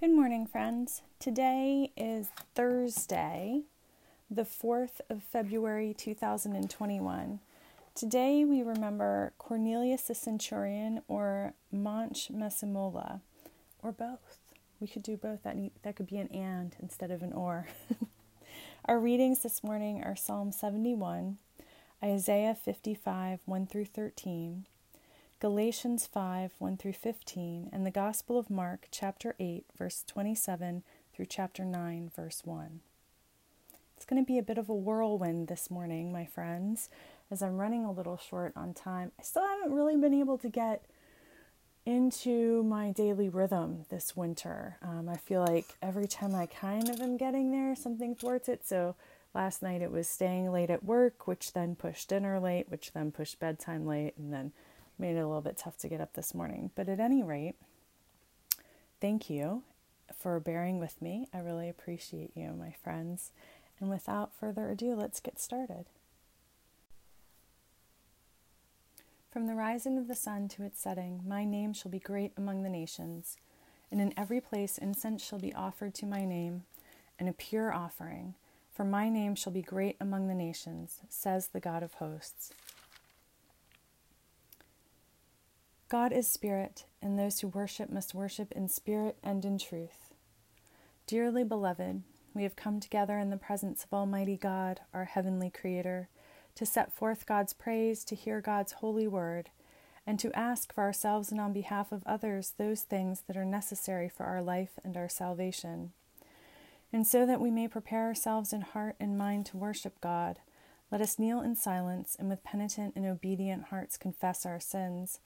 Good 0.00 0.12
morning, 0.12 0.46
friends. 0.46 1.02
Today 1.18 1.92
is 1.94 2.28
Thursday, 2.54 3.64
the 4.30 4.44
4th 4.46 5.02
of 5.10 5.22
February 5.22 5.92
2021. 5.92 7.38
Today 7.94 8.42
we 8.46 8.62
remember 8.62 9.34
Cornelius 9.36 10.04
the 10.04 10.14
Centurion 10.14 11.02
or 11.06 11.52
Manche 11.70 12.30
Masemola, 12.30 13.20
or 13.82 13.92
both. 13.92 14.38
We 14.80 14.88
could 14.88 15.02
do 15.02 15.18
both. 15.18 15.42
That, 15.42 15.58
need, 15.58 15.72
that 15.82 15.96
could 15.96 16.06
be 16.06 16.16
an 16.16 16.28
and 16.28 16.74
instead 16.80 17.10
of 17.10 17.22
an 17.22 17.34
or. 17.34 17.66
Our 18.86 18.98
readings 18.98 19.40
this 19.40 19.62
morning 19.62 20.02
are 20.02 20.16
Psalm 20.16 20.50
71, 20.50 21.36
Isaiah 22.02 22.54
55, 22.54 23.40
1 23.44 23.66
through 23.66 23.84
13, 23.84 24.64
Galatians 25.40 26.06
5 26.06 26.52
1 26.58 26.76
through 26.76 26.92
15, 26.92 27.70
and 27.72 27.86
the 27.86 27.90
Gospel 27.90 28.38
of 28.38 28.50
Mark, 28.50 28.88
chapter 28.90 29.34
8, 29.40 29.64
verse 29.74 30.04
27 30.06 30.82
through 31.14 31.24
chapter 31.24 31.64
9, 31.64 32.10
verse 32.14 32.42
1. 32.44 32.80
It's 33.96 34.04
going 34.04 34.22
to 34.22 34.26
be 34.26 34.36
a 34.36 34.42
bit 34.42 34.58
of 34.58 34.68
a 34.68 34.74
whirlwind 34.74 35.48
this 35.48 35.70
morning, 35.70 36.12
my 36.12 36.26
friends, 36.26 36.90
as 37.30 37.42
I'm 37.42 37.56
running 37.56 37.86
a 37.86 37.90
little 37.90 38.18
short 38.18 38.52
on 38.54 38.74
time. 38.74 39.12
I 39.18 39.22
still 39.22 39.46
haven't 39.46 39.72
really 39.72 39.96
been 39.96 40.12
able 40.12 40.36
to 40.36 40.50
get 40.50 40.84
into 41.86 42.62
my 42.64 42.90
daily 42.90 43.30
rhythm 43.30 43.86
this 43.88 44.14
winter. 44.14 44.76
Um, 44.82 45.08
I 45.08 45.16
feel 45.16 45.40
like 45.40 45.74
every 45.80 46.06
time 46.06 46.34
I 46.34 46.44
kind 46.44 46.90
of 46.90 47.00
am 47.00 47.16
getting 47.16 47.50
there, 47.50 47.74
something 47.74 48.14
thwarts 48.14 48.50
it. 48.50 48.66
So 48.66 48.94
last 49.34 49.62
night 49.62 49.80
it 49.80 49.90
was 49.90 50.06
staying 50.06 50.52
late 50.52 50.68
at 50.68 50.84
work, 50.84 51.26
which 51.26 51.54
then 51.54 51.76
pushed 51.76 52.10
dinner 52.10 52.38
late, 52.38 52.68
which 52.68 52.92
then 52.92 53.10
pushed 53.10 53.40
bedtime 53.40 53.86
late, 53.86 54.12
and 54.18 54.30
then 54.34 54.52
made 55.00 55.16
it 55.16 55.20
a 55.20 55.26
little 55.26 55.40
bit 55.40 55.56
tough 55.56 55.78
to 55.78 55.88
get 55.88 56.00
up 56.00 56.12
this 56.12 56.34
morning. 56.34 56.70
But 56.74 56.88
at 56.88 57.00
any 57.00 57.22
rate, 57.22 57.56
thank 59.00 59.30
you 59.30 59.62
for 60.16 60.38
bearing 60.38 60.78
with 60.78 61.00
me. 61.00 61.26
I 61.32 61.38
really 61.38 61.68
appreciate 61.68 62.32
you, 62.34 62.52
my 62.52 62.74
friends. 62.84 63.32
And 63.80 63.88
without 63.88 64.34
further 64.38 64.68
ado, 64.70 64.94
let's 64.94 65.20
get 65.20 65.40
started. 65.40 65.86
From 69.30 69.46
the 69.46 69.54
rising 69.54 69.96
of 69.96 70.08
the 70.08 70.14
sun 70.14 70.48
to 70.48 70.64
its 70.64 70.80
setting, 70.80 71.22
my 71.26 71.44
name 71.44 71.72
shall 71.72 71.90
be 71.90 72.00
great 72.00 72.32
among 72.36 72.62
the 72.62 72.68
nations, 72.68 73.36
and 73.90 74.00
in 74.00 74.12
every 74.16 74.40
place 74.40 74.76
incense 74.76 75.24
shall 75.24 75.38
be 75.38 75.54
offered 75.54 75.94
to 75.94 76.06
my 76.06 76.24
name, 76.24 76.64
and 77.18 77.28
a 77.28 77.32
pure 77.32 77.72
offering. 77.72 78.34
For 78.72 78.84
my 78.84 79.08
name 79.08 79.36
shall 79.36 79.52
be 79.52 79.62
great 79.62 79.96
among 80.00 80.26
the 80.26 80.34
nations, 80.34 81.00
says 81.08 81.48
the 81.48 81.60
God 81.60 81.82
of 81.84 81.94
hosts. 81.94 82.50
God 85.90 86.12
is 86.12 86.30
spirit, 86.30 86.84
and 87.02 87.18
those 87.18 87.40
who 87.40 87.48
worship 87.48 87.90
must 87.90 88.14
worship 88.14 88.52
in 88.52 88.68
spirit 88.68 89.16
and 89.24 89.44
in 89.44 89.58
truth. 89.58 90.14
Dearly 91.08 91.42
beloved, 91.42 92.04
we 92.32 92.44
have 92.44 92.54
come 92.54 92.78
together 92.78 93.18
in 93.18 93.30
the 93.30 93.36
presence 93.36 93.82
of 93.82 93.92
Almighty 93.92 94.36
God, 94.36 94.82
our 94.94 95.06
heavenly 95.06 95.50
Creator, 95.50 96.08
to 96.54 96.64
set 96.64 96.92
forth 96.92 97.26
God's 97.26 97.52
praise, 97.52 98.04
to 98.04 98.14
hear 98.14 98.40
God's 98.40 98.74
holy 98.74 99.08
word, 99.08 99.50
and 100.06 100.16
to 100.20 100.32
ask 100.38 100.72
for 100.72 100.84
ourselves 100.84 101.32
and 101.32 101.40
on 101.40 101.52
behalf 101.52 101.90
of 101.90 102.04
others 102.06 102.54
those 102.56 102.82
things 102.82 103.24
that 103.26 103.36
are 103.36 103.44
necessary 103.44 104.08
for 104.08 104.26
our 104.26 104.42
life 104.42 104.78
and 104.84 104.96
our 104.96 105.08
salvation. 105.08 105.90
And 106.92 107.04
so 107.04 107.26
that 107.26 107.40
we 107.40 107.50
may 107.50 107.66
prepare 107.66 108.04
ourselves 108.04 108.52
in 108.52 108.60
heart 108.60 108.94
and 109.00 109.18
mind 109.18 109.46
to 109.46 109.56
worship 109.56 110.00
God, 110.00 110.38
let 110.88 111.00
us 111.00 111.18
kneel 111.18 111.40
in 111.40 111.56
silence 111.56 112.16
and 112.16 112.28
with 112.28 112.44
penitent 112.44 112.94
and 112.94 113.06
obedient 113.06 113.64
hearts 113.64 113.96
confess 113.96 114.46
our 114.46 114.60
sins 114.60 115.18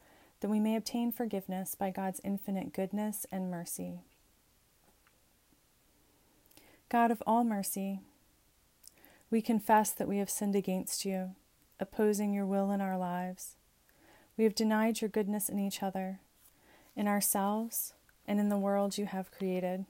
that 0.44 0.50
we 0.50 0.60
may 0.60 0.76
obtain 0.76 1.10
forgiveness 1.10 1.74
by 1.74 1.88
God's 1.88 2.20
infinite 2.22 2.74
goodness 2.74 3.24
and 3.32 3.50
mercy. 3.50 4.00
God 6.90 7.10
of 7.10 7.22
all 7.26 7.44
mercy, 7.44 8.00
we 9.30 9.40
confess 9.40 9.90
that 9.92 10.06
we 10.06 10.18
have 10.18 10.28
sinned 10.28 10.54
against 10.54 11.06
you, 11.06 11.30
opposing 11.80 12.34
your 12.34 12.44
will 12.44 12.70
in 12.70 12.82
our 12.82 12.98
lives. 12.98 13.54
We 14.36 14.44
have 14.44 14.54
denied 14.54 15.00
your 15.00 15.08
goodness 15.08 15.48
in 15.48 15.58
each 15.58 15.82
other, 15.82 16.20
in 16.94 17.08
ourselves, 17.08 17.94
and 18.28 18.38
in 18.38 18.50
the 18.50 18.58
world 18.58 18.98
you 18.98 19.06
have 19.06 19.32
created. 19.32 19.86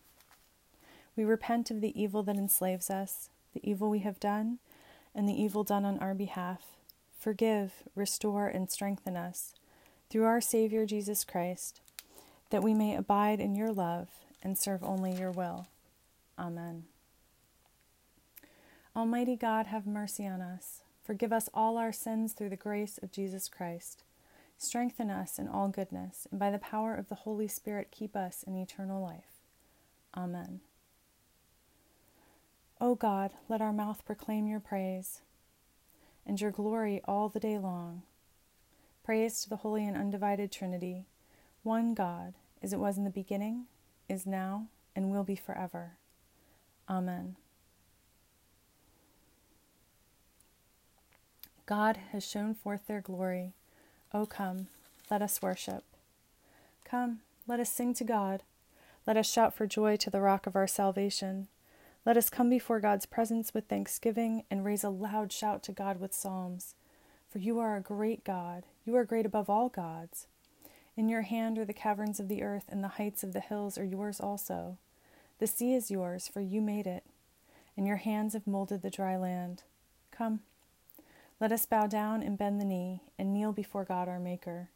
We 1.16 1.25
repent 1.25 1.72
of 1.72 1.81
the 1.81 2.00
evil 2.00 2.22
that 2.22 2.37
enslaves 2.37 2.91
us, 2.91 3.28
the 3.54 3.69
evil 3.69 3.91
we 3.91 3.98
have 3.98 4.20
done, 4.20 4.60
and 5.16 5.28
the 5.28 5.43
evil 5.43 5.64
done 5.64 5.84
on 5.84 5.98
our 5.98 6.14
behalf. 6.14 6.62
Forgive, 7.19 7.82
restore, 7.97 8.47
and 8.47 8.70
strengthen 8.70 9.16
us 9.16 9.54
through 10.14 10.22
our 10.22 10.41
Savior 10.41 10.86
Jesus 10.86 11.25
Christ, 11.25 11.80
that 12.50 12.62
we 12.62 12.72
may 12.72 12.94
abide 12.94 13.41
in 13.41 13.56
your 13.56 13.72
love 13.72 14.06
and 14.44 14.56
serve 14.56 14.84
only 14.84 15.12
your 15.12 15.32
will. 15.32 15.66
Amen. 16.38 16.84
Almighty 18.94 19.34
God, 19.34 19.66
have 19.66 19.88
mercy 19.88 20.25
on 20.25 20.41
us. 20.41 20.82
Forgive 21.02 21.32
us 21.32 21.48
all 21.52 21.76
our 21.76 21.91
sins 21.91 22.32
through 22.32 22.50
the 22.50 22.54
grace 22.54 22.97
of 23.02 23.10
Jesus 23.10 23.48
Christ. 23.48 24.04
Strengthen 24.56 25.10
us 25.10 25.36
in 25.36 25.48
all 25.48 25.66
goodness, 25.66 26.28
and 26.31 26.38
by 26.38 26.52
the 26.52 26.58
power 26.58 26.94
of 26.94 27.08
the 27.08 27.16
Holy 27.16 27.48
Spirit, 27.48 27.88
keep 27.91 28.14
us 28.14 28.44
in 28.46 28.54
eternal 28.54 29.02
life. 29.02 29.42
Amen. 30.16 30.60
O 32.81 32.94
God, 32.94 33.32
let 33.48 33.60
our 33.60 33.72
mouth 33.72 34.04
proclaim 34.06 34.46
your 34.46 34.60
praise 34.60 35.22
and 36.25 36.41
your 36.41 36.52
glory 36.52 37.02
all 37.04 37.28
the 37.28 37.41
day 37.41 37.58
long. 37.58 38.02
Praise 39.04 39.42
to 39.42 39.50
the 39.50 39.56
Holy 39.56 39.87
and 39.87 39.98
Undivided 39.98 40.50
Trinity, 40.50 41.04
one 41.62 41.92
God, 41.92 42.32
as 42.62 42.72
it 42.72 42.78
was 42.78 42.97
in 42.97 43.04
the 43.04 43.10
beginning, 43.10 43.66
is 44.09 44.25
now, 44.25 44.69
and 44.97 45.10
will 45.10 45.25
be 45.25 45.37
forever. 45.37 45.92
Amen. 46.88 47.37
God 51.66 51.98
has 52.12 52.26
shown 52.26 52.54
forth 52.54 52.87
their 52.87 53.03
glory. 53.03 53.53
O 54.14 54.25
come, 54.25 54.69
let 55.10 55.20
us 55.20 55.43
worship. 55.43 55.84
Come, 56.87 57.20
let 57.47 57.60
us 57.60 57.70
sing 57.70 57.93
to 57.94 58.04
God. 58.04 58.43
Let 59.06 59.19
us 59.19 59.31
shout 59.31 59.53
for 59.53 59.66
joy 59.66 59.97
to 59.97 60.09
the 60.09 60.22
rock 60.22 60.47
of 60.47 60.56
our 60.56 60.66
salvation. 60.66 61.48
Let 62.06 62.16
us 62.16 62.31
come 62.31 62.48
before 62.48 62.81
God's 62.81 63.04
presence 63.04 63.53
with 63.53 63.66
thanksgiving 63.66 64.44
and 64.50 64.64
raise 64.64 64.82
a 64.82 64.88
loud 64.88 65.31
shout 65.31 65.62
to 65.64 65.72
God 65.72 66.00
with 66.00 66.14
psalms. 66.14 66.75
For 67.34 67.40
you 67.40 67.58
are 67.58 67.76
a 67.76 67.80
great 67.80 68.22
God, 68.22 68.62
you 68.86 68.94
are 68.94 69.04
great 69.04 69.26
above 69.26 69.50
all 69.50 69.68
gods. 69.68 70.28
In 70.96 71.08
your 71.08 71.22
hand 71.22 71.58
are 71.58 71.64
the 71.64 71.72
caverns 71.72 72.20
of 72.20 72.28
the 72.28 72.44
earth, 72.44 72.66
and 72.68 72.80
the 72.80 72.94
heights 72.94 73.24
of 73.24 73.32
the 73.32 73.40
hills 73.40 73.76
are 73.76 73.84
yours 73.84 74.20
also. 74.20 74.78
The 75.40 75.48
sea 75.48 75.74
is 75.74 75.90
yours, 75.90 76.28
for 76.28 76.40
you 76.40 76.60
made 76.60 76.86
it, 76.86 77.02
and 77.76 77.88
your 77.88 77.96
hands 77.96 78.34
have 78.34 78.46
molded 78.46 78.82
the 78.82 78.88
dry 78.88 79.16
land. 79.16 79.64
Come, 80.12 80.42
let 81.40 81.50
us 81.50 81.66
bow 81.66 81.88
down 81.88 82.22
and 82.22 82.38
bend 82.38 82.60
the 82.60 82.64
knee, 82.64 83.00
and 83.18 83.34
kneel 83.34 83.50
before 83.50 83.84
God 83.84 84.08
our 84.08 84.20
Maker. 84.20 84.68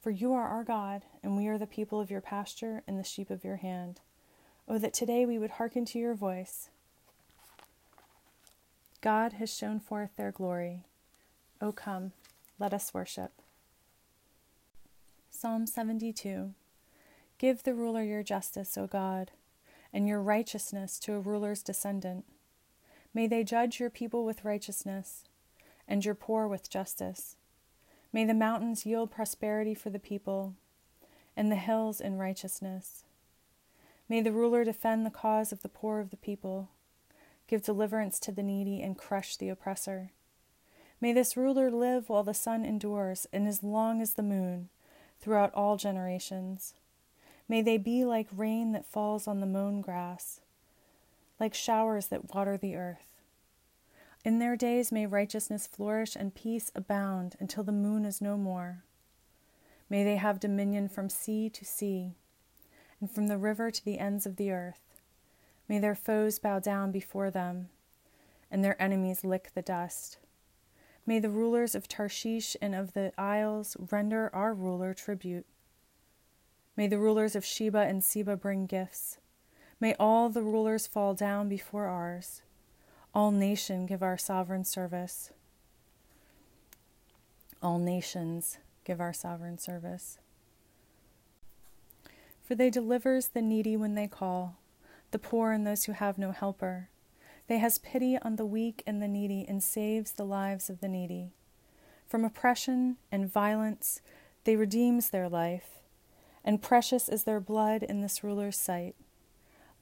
For 0.00 0.10
you 0.10 0.32
are 0.32 0.48
our 0.48 0.64
God, 0.64 1.02
and 1.22 1.36
we 1.36 1.46
are 1.46 1.56
the 1.56 1.68
people 1.68 2.00
of 2.00 2.10
your 2.10 2.20
pasture 2.20 2.82
and 2.88 2.98
the 2.98 3.04
sheep 3.04 3.30
of 3.30 3.44
your 3.44 3.58
hand. 3.58 4.00
Oh, 4.66 4.78
that 4.78 4.92
today 4.92 5.24
we 5.24 5.38
would 5.38 5.50
hearken 5.50 5.84
to 5.84 6.00
your 6.00 6.14
voice. 6.14 6.68
God 9.00 9.34
has 9.34 9.56
shown 9.56 9.78
forth 9.78 10.16
their 10.16 10.32
glory. 10.32 10.82
O 11.62 11.70
come, 11.70 12.10
let 12.58 12.74
us 12.74 12.92
worship. 12.92 13.30
Psalm 15.30 15.64
72 15.64 16.54
Give 17.38 17.62
the 17.62 17.74
ruler 17.74 18.02
your 18.02 18.24
justice, 18.24 18.76
O 18.76 18.88
God, 18.88 19.30
and 19.92 20.08
your 20.08 20.20
righteousness 20.20 20.98
to 20.98 21.14
a 21.14 21.20
ruler's 21.20 21.62
descendant. 21.62 22.24
May 23.14 23.28
they 23.28 23.44
judge 23.44 23.78
your 23.78 23.90
people 23.90 24.24
with 24.24 24.44
righteousness, 24.44 25.22
and 25.86 26.04
your 26.04 26.16
poor 26.16 26.48
with 26.48 26.68
justice. 26.68 27.36
May 28.12 28.24
the 28.24 28.34
mountains 28.34 28.84
yield 28.84 29.12
prosperity 29.12 29.74
for 29.74 29.90
the 29.90 30.00
people, 30.00 30.54
and 31.36 31.50
the 31.50 31.56
hills 31.56 32.00
in 32.00 32.18
righteousness. 32.18 33.04
May 34.08 34.20
the 34.20 34.32
ruler 34.32 34.64
defend 34.64 35.06
the 35.06 35.10
cause 35.10 35.52
of 35.52 35.62
the 35.62 35.68
poor 35.68 36.00
of 36.00 36.10
the 36.10 36.16
people, 36.16 36.70
give 37.46 37.62
deliverance 37.62 38.18
to 38.20 38.32
the 38.32 38.42
needy, 38.42 38.82
and 38.82 38.98
crush 38.98 39.36
the 39.36 39.48
oppressor. 39.48 40.10
May 41.02 41.12
this 41.12 41.36
ruler 41.36 41.68
live 41.68 42.08
while 42.08 42.22
the 42.22 42.32
sun 42.32 42.64
endures, 42.64 43.26
and 43.32 43.48
as 43.48 43.64
long 43.64 44.00
as 44.00 44.14
the 44.14 44.22
moon, 44.22 44.68
throughout 45.20 45.52
all 45.52 45.76
generations. 45.76 46.74
May 47.48 47.60
they 47.60 47.76
be 47.76 48.04
like 48.04 48.28
rain 48.30 48.70
that 48.70 48.86
falls 48.86 49.26
on 49.26 49.40
the 49.40 49.46
mown 49.46 49.80
grass, 49.80 50.40
like 51.40 51.54
showers 51.54 52.06
that 52.06 52.32
water 52.32 52.56
the 52.56 52.76
earth. 52.76 53.08
In 54.24 54.38
their 54.38 54.54
days 54.54 54.92
may 54.92 55.04
righteousness 55.04 55.66
flourish 55.66 56.14
and 56.14 56.36
peace 56.36 56.70
abound 56.72 57.34
until 57.40 57.64
the 57.64 57.72
moon 57.72 58.04
is 58.04 58.20
no 58.20 58.36
more. 58.36 58.84
May 59.90 60.04
they 60.04 60.16
have 60.16 60.38
dominion 60.38 60.88
from 60.88 61.08
sea 61.08 61.50
to 61.50 61.64
sea, 61.64 62.12
and 63.00 63.10
from 63.10 63.26
the 63.26 63.38
river 63.38 63.72
to 63.72 63.84
the 63.84 63.98
ends 63.98 64.24
of 64.24 64.36
the 64.36 64.52
earth. 64.52 65.00
May 65.68 65.80
their 65.80 65.96
foes 65.96 66.38
bow 66.38 66.60
down 66.60 66.92
before 66.92 67.32
them, 67.32 67.70
and 68.52 68.64
their 68.64 68.80
enemies 68.80 69.24
lick 69.24 69.50
the 69.52 69.62
dust. 69.62 70.18
May 71.04 71.18
the 71.18 71.30
rulers 71.30 71.74
of 71.74 71.88
Tarshish 71.88 72.56
and 72.62 72.74
of 72.74 72.92
the 72.92 73.12
isles 73.18 73.76
render 73.90 74.30
our 74.32 74.54
ruler 74.54 74.94
tribute. 74.94 75.46
May 76.76 76.86
the 76.86 76.98
rulers 76.98 77.34
of 77.34 77.44
Sheba 77.44 77.78
and 77.78 78.04
Seba 78.04 78.36
bring 78.36 78.66
gifts. 78.66 79.18
May 79.80 79.94
all 79.98 80.28
the 80.28 80.42
rulers 80.42 80.86
fall 80.86 81.12
down 81.14 81.48
before 81.48 81.86
ours. 81.86 82.42
All 83.14 83.32
nation 83.32 83.84
give 83.84 84.02
our 84.02 84.16
sovereign 84.16 84.64
service. 84.64 85.32
All 87.60 87.78
nations 87.78 88.58
give 88.84 89.00
our 89.00 89.12
sovereign 89.12 89.58
service. 89.58 90.18
For 92.44 92.54
they 92.54 92.70
delivers 92.70 93.28
the 93.28 93.42
needy 93.42 93.76
when 93.76 93.94
they 93.94 94.06
call, 94.06 94.56
the 95.10 95.18
poor 95.18 95.52
and 95.52 95.66
those 95.66 95.84
who 95.84 95.92
have 95.92 96.16
no 96.16 96.30
helper. 96.30 96.88
They 97.48 97.58
has 97.58 97.78
pity 97.78 98.18
on 98.18 98.36
the 98.36 98.46
weak 98.46 98.82
and 98.86 99.02
the 99.02 99.08
needy 99.08 99.44
and 99.48 99.62
saves 99.62 100.12
the 100.12 100.24
lives 100.24 100.70
of 100.70 100.80
the 100.80 100.88
needy. 100.88 101.32
From 102.06 102.24
oppression 102.24 102.96
and 103.10 103.30
violence 103.30 104.00
they 104.44 104.56
redeems 104.56 105.10
their 105.10 105.28
life, 105.28 105.80
and 106.44 106.62
precious 106.62 107.08
is 107.08 107.24
their 107.24 107.40
blood 107.40 107.82
in 107.82 108.00
this 108.00 108.24
ruler's 108.24 108.58
sight. 108.58 108.94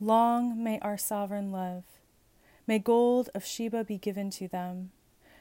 Long 0.00 0.62
may 0.62 0.78
our 0.80 0.96
sovereign 0.96 1.50
live. 1.50 1.84
May 2.66 2.78
gold 2.78 3.30
of 3.34 3.44
Sheba 3.44 3.84
be 3.84 3.98
given 3.98 4.30
to 4.30 4.48
them. 4.48 4.90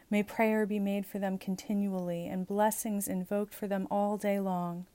May 0.09 0.23
prayer 0.23 0.65
be 0.65 0.79
made 0.79 1.05
for 1.05 1.19
them 1.19 1.37
continually, 1.37 2.25
and 2.25 2.47
blessings 2.47 3.07
invoked 3.07 3.53
for 3.53 3.67
them 3.67 3.87
all 3.91 4.17
day 4.17 4.39
long. 4.39 4.85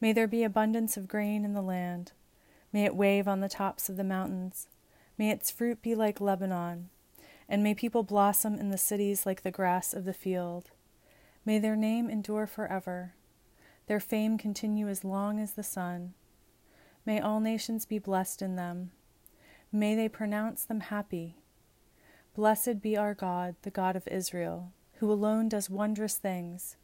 May 0.00 0.12
there 0.12 0.26
be 0.26 0.42
abundance 0.42 0.96
of 0.96 1.06
grain 1.06 1.44
in 1.44 1.54
the 1.54 1.62
land. 1.62 2.12
May 2.72 2.84
it 2.84 2.96
wave 2.96 3.28
on 3.28 3.40
the 3.40 3.48
tops 3.48 3.88
of 3.88 3.96
the 3.96 4.04
mountains. 4.04 4.66
May 5.20 5.28
its 5.28 5.50
fruit 5.50 5.82
be 5.82 5.94
like 5.94 6.18
Lebanon, 6.18 6.88
and 7.46 7.62
may 7.62 7.74
people 7.74 8.02
blossom 8.02 8.54
in 8.54 8.70
the 8.70 8.78
cities 8.78 9.26
like 9.26 9.42
the 9.42 9.50
grass 9.50 9.92
of 9.92 10.06
the 10.06 10.14
field. 10.14 10.70
May 11.44 11.58
their 11.58 11.76
name 11.76 12.08
endure 12.08 12.46
forever, 12.46 13.12
their 13.86 14.00
fame 14.00 14.38
continue 14.38 14.88
as 14.88 15.04
long 15.04 15.38
as 15.38 15.52
the 15.52 15.62
sun. 15.62 16.14
May 17.04 17.20
all 17.20 17.38
nations 17.38 17.84
be 17.84 17.98
blessed 17.98 18.40
in 18.40 18.56
them. 18.56 18.92
May 19.70 19.94
they 19.94 20.08
pronounce 20.08 20.64
them 20.64 20.80
happy. 20.80 21.36
Blessed 22.34 22.80
be 22.80 22.96
our 22.96 23.12
God, 23.12 23.56
the 23.60 23.70
God 23.70 23.96
of 23.96 24.08
Israel, 24.08 24.72
who 25.00 25.12
alone 25.12 25.50
does 25.50 25.68
wondrous 25.68 26.16
things. 26.16 26.76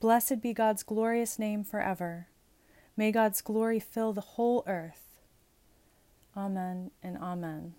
Blessed 0.00 0.42
be 0.42 0.52
God's 0.52 0.82
glorious 0.82 1.38
name 1.38 1.62
forever. 1.62 2.26
May 2.96 3.12
God's 3.12 3.40
glory 3.40 3.78
fill 3.78 4.12
the 4.12 4.20
whole 4.34 4.64
earth. 4.66 5.11
Amen 6.36 6.90
and 7.02 7.18
Amen. 7.18 7.74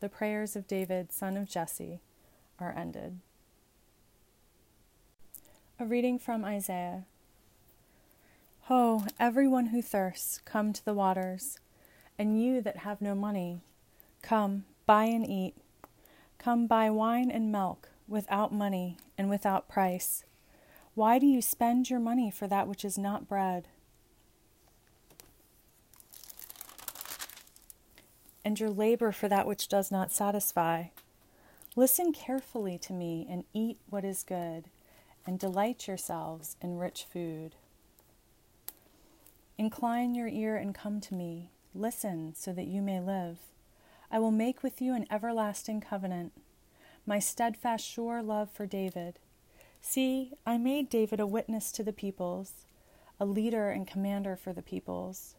The 0.00 0.08
prayers 0.08 0.56
of 0.56 0.66
David, 0.66 1.12
son 1.12 1.36
of 1.36 1.48
Jesse, 1.48 2.00
are 2.58 2.74
ended. 2.76 3.18
A 5.78 5.84
reading 5.84 6.18
from 6.18 6.44
Isaiah. 6.44 7.04
Ho, 8.62 9.04
everyone 9.20 9.66
who 9.66 9.82
thirsts, 9.82 10.40
come 10.44 10.72
to 10.72 10.84
the 10.84 10.94
waters, 10.94 11.58
and 12.18 12.40
you 12.40 12.60
that 12.62 12.78
have 12.78 13.00
no 13.00 13.14
money, 13.14 13.60
come, 14.22 14.64
buy 14.86 15.04
and 15.04 15.28
eat. 15.28 15.54
Come 16.38 16.66
buy 16.66 16.88
wine 16.90 17.30
and 17.30 17.52
milk 17.52 17.90
without 18.06 18.52
money 18.52 18.96
and 19.18 19.28
without 19.28 19.68
price. 19.68 20.24
Why 20.94 21.18
do 21.18 21.26
you 21.26 21.42
spend 21.42 21.90
your 21.90 22.00
money 22.00 22.30
for 22.30 22.46
that 22.46 22.66
which 22.66 22.84
is 22.84 22.96
not 22.96 23.28
bread? 23.28 23.68
And 28.48 28.58
your 28.58 28.70
labor 28.70 29.12
for 29.12 29.28
that 29.28 29.46
which 29.46 29.68
does 29.68 29.90
not 29.90 30.10
satisfy. 30.10 30.84
Listen 31.76 32.14
carefully 32.14 32.78
to 32.78 32.94
me 32.94 33.26
and 33.28 33.44
eat 33.52 33.76
what 33.90 34.06
is 34.06 34.22
good, 34.22 34.70
and 35.26 35.38
delight 35.38 35.86
yourselves 35.86 36.56
in 36.62 36.78
rich 36.78 37.04
food. 37.12 37.56
Incline 39.58 40.14
your 40.14 40.28
ear 40.28 40.56
and 40.56 40.74
come 40.74 40.98
to 40.98 41.14
me. 41.14 41.50
Listen 41.74 42.32
so 42.34 42.54
that 42.54 42.68
you 42.68 42.80
may 42.80 43.00
live. 43.00 43.36
I 44.10 44.18
will 44.18 44.30
make 44.30 44.62
with 44.62 44.80
you 44.80 44.94
an 44.94 45.04
everlasting 45.10 45.82
covenant, 45.82 46.32
my 47.04 47.18
steadfast, 47.18 47.86
sure 47.86 48.22
love 48.22 48.50
for 48.50 48.64
David. 48.64 49.18
See, 49.82 50.32
I 50.46 50.56
made 50.56 50.88
David 50.88 51.20
a 51.20 51.26
witness 51.26 51.70
to 51.72 51.82
the 51.82 51.92
peoples, 51.92 52.52
a 53.20 53.26
leader 53.26 53.68
and 53.68 53.86
commander 53.86 54.36
for 54.36 54.54
the 54.54 54.62
peoples. 54.62 55.34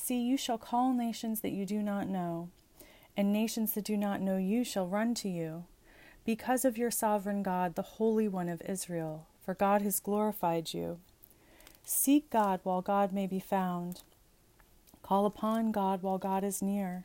See, 0.00 0.22
you 0.22 0.36
shall 0.36 0.58
call 0.58 0.94
nations 0.94 1.40
that 1.40 1.50
you 1.50 1.66
do 1.66 1.82
not 1.82 2.08
know, 2.08 2.50
and 3.16 3.32
nations 3.32 3.74
that 3.74 3.84
do 3.84 3.96
not 3.96 4.22
know 4.22 4.36
you 4.36 4.62
shall 4.62 4.86
run 4.86 5.12
to 5.16 5.28
you, 5.28 5.64
because 6.24 6.64
of 6.64 6.78
your 6.78 6.92
sovereign 6.92 7.42
God, 7.42 7.74
the 7.74 7.82
Holy 7.82 8.28
One 8.28 8.48
of 8.48 8.62
Israel, 8.62 9.26
for 9.44 9.54
God 9.54 9.82
has 9.82 9.98
glorified 9.98 10.72
you. 10.72 11.00
Seek 11.84 12.30
God 12.30 12.60
while 12.62 12.80
God 12.80 13.12
may 13.12 13.26
be 13.26 13.40
found. 13.40 14.02
Call 15.02 15.26
upon 15.26 15.72
God 15.72 16.02
while 16.02 16.16
God 16.16 16.44
is 16.44 16.62
near. 16.62 17.04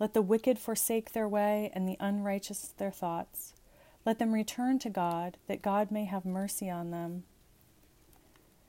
Let 0.00 0.12
the 0.12 0.22
wicked 0.22 0.58
forsake 0.58 1.12
their 1.12 1.28
way, 1.28 1.70
and 1.72 1.88
the 1.88 1.96
unrighteous 2.00 2.74
their 2.76 2.90
thoughts. 2.90 3.54
Let 4.04 4.18
them 4.18 4.32
return 4.34 4.80
to 4.80 4.90
God, 4.90 5.36
that 5.46 5.62
God 5.62 5.92
may 5.92 6.04
have 6.06 6.24
mercy 6.26 6.68
on 6.68 6.90
them. 6.90 7.22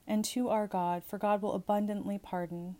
And 0.07 0.23
to 0.25 0.49
our 0.49 0.67
God, 0.67 1.03
for 1.03 1.17
God 1.17 1.41
will 1.41 1.53
abundantly 1.53 2.19
pardon. 2.19 2.75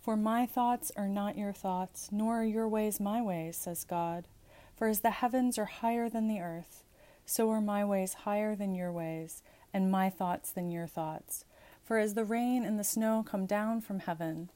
For 0.00 0.16
my 0.16 0.46
thoughts 0.46 0.90
are 0.96 1.08
not 1.08 1.36
your 1.36 1.52
thoughts, 1.52 2.08
nor 2.10 2.40
are 2.40 2.44
your 2.44 2.66
ways 2.66 2.98
my 2.98 3.20
ways, 3.20 3.56
says 3.56 3.84
God. 3.84 4.26
For 4.74 4.88
as 4.88 5.00
the 5.00 5.10
heavens 5.10 5.58
are 5.58 5.66
higher 5.66 6.08
than 6.08 6.26
the 6.26 6.40
earth, 6.40 6.82
so 7.26 7.50
are 7.50 7.60
my 7.60 7.84
ways 7.84 8.14
higher 8.14 8.56
than 8.56 8.74
your 8.74 8.90
ways, 8.90 9.42
and 9.74 9.90
my 9.90 10.08
thoughts 10.08 10.50
than 10.50 10.70
your 10.70 10.86
thoughts. 10.86 11.44
For 11.84 11.98
as 11.98 12.14
the 12.14 12.24
rain 12.24 12.64
and 12.64 12.78
the 12.78 12.84
snow 12.84 13.22
come 13.28 13.44
down 13.44 13.82
from 13.82 14.00
heaven, 14.00 14.48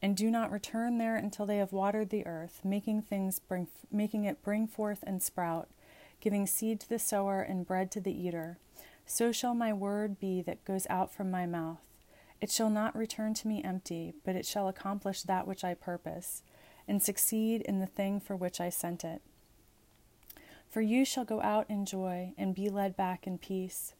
and 0.00 0.16
do 0.16 0.30
not 0.30 0.52
return 0.52 0.98
there 0.98 1.16
until 1.16 1.46
they 1.46 1.58
have 1.58 1.72
watered 1.72 2.10
the 2.10 2.26
earth, 2.26 2.60
making 2.62 3.02
things 3.02 3.40
bring, 3.40 3.66
making 3.90 4.24
it 4.24 4.42
bring 4.42 4.68
forth 4.68 5.02
and 5.04 5.20
sprout, 5.20 5.68
giving 6.20 6.46
seed 6.46 6.78
to 6.78 6.88
the 6.88 6.98
sower 7.00 7.42
and 7.42 7.66
bread 7.66 7.90
to 7.90 8.00
the 8.00 8.12
eater. 8.12 8.58
So 9.04 9.32
shall 9.32 9.54
my 9.54 9.72
word 9.72 10.20
be 10.20 10.42
that 10.42 10.64
goes 10.64 10.86
out 10.88 11.12
from 11.12 11.28
my 11.28 11.44
mouth. 11.44 11.80
It 12.42 12.50
shall 12.50 12.68
not 12.68 12.94
return 12.94 13.32
to 13.32 13.48
me 13.48 13.64
empty, 13.64 14.12
but 14.22 14.36
it 14.36 14.44
shall 14.44 14.68
accomplish 14.68 15.22
that 15.22 15.46
which 15.46 15.64
I 15.64 15.72
purpose, 15.72 16.42
and 16.86 17.02
succeed 17.02 17.62
in 17.62 17.80
the 17.80 17.86
thing 17.86 18.20
for 18.20 18.36
which 18.36 18.60
I 18.60 18.68
sent 18.68 19.02
it. 19.02 19.22
For 20.68 20.82
you 20.82 21.06
shall 21.06 21.24
go 21.24 21.40
out 21.40 21.64
in 21.70 21.86
joy, 21.86 22.34
and 22.36 22.54
be 22.54 22.68
led 22.68 22.94
back 22.94 23.26
in 23.26 23.38
peace. 23.38 23.94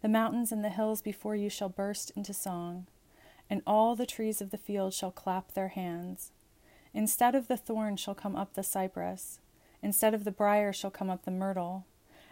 The 0.00 0.08
mountains 0.08 0.50
and 0.50 0.64
the 0.64 0.70
hills 0.70 1.00
before 1.00 1.36
you 1.36 1.48
shall 1.48 1.68
burst 1.68 2.10
into 2.16 2.34
song 2.34 2.88
and 3.52 3.60
all 3.66 3.94
the 3.94 4.06
trees 4.06 4.40
of 4.40 4.48
the 4.48 4.56
field 4.56 4.94
shall 4.94 5.10
clap 5.10 5.52
their 5.52 5.68
hands. 5.68 6.32
Instead 6.94 7.34
of 7.34 7.48
the 7.48 7.56
thorn 7.58 7.98
shall 7.98 8.14
come 8.14 8.34
up 8.34 8.54
the 8.54 8.62
cypress, 8.62 9.40
instead 9.82 10.14
of 10.14 10.24
the 10.24 10.30
brier 10.30 10.72
shall 10.72 10.90
come 10.90 11.10
up 11.10 11.26
the 11.26 11.30
myrtle, 11.30 11.84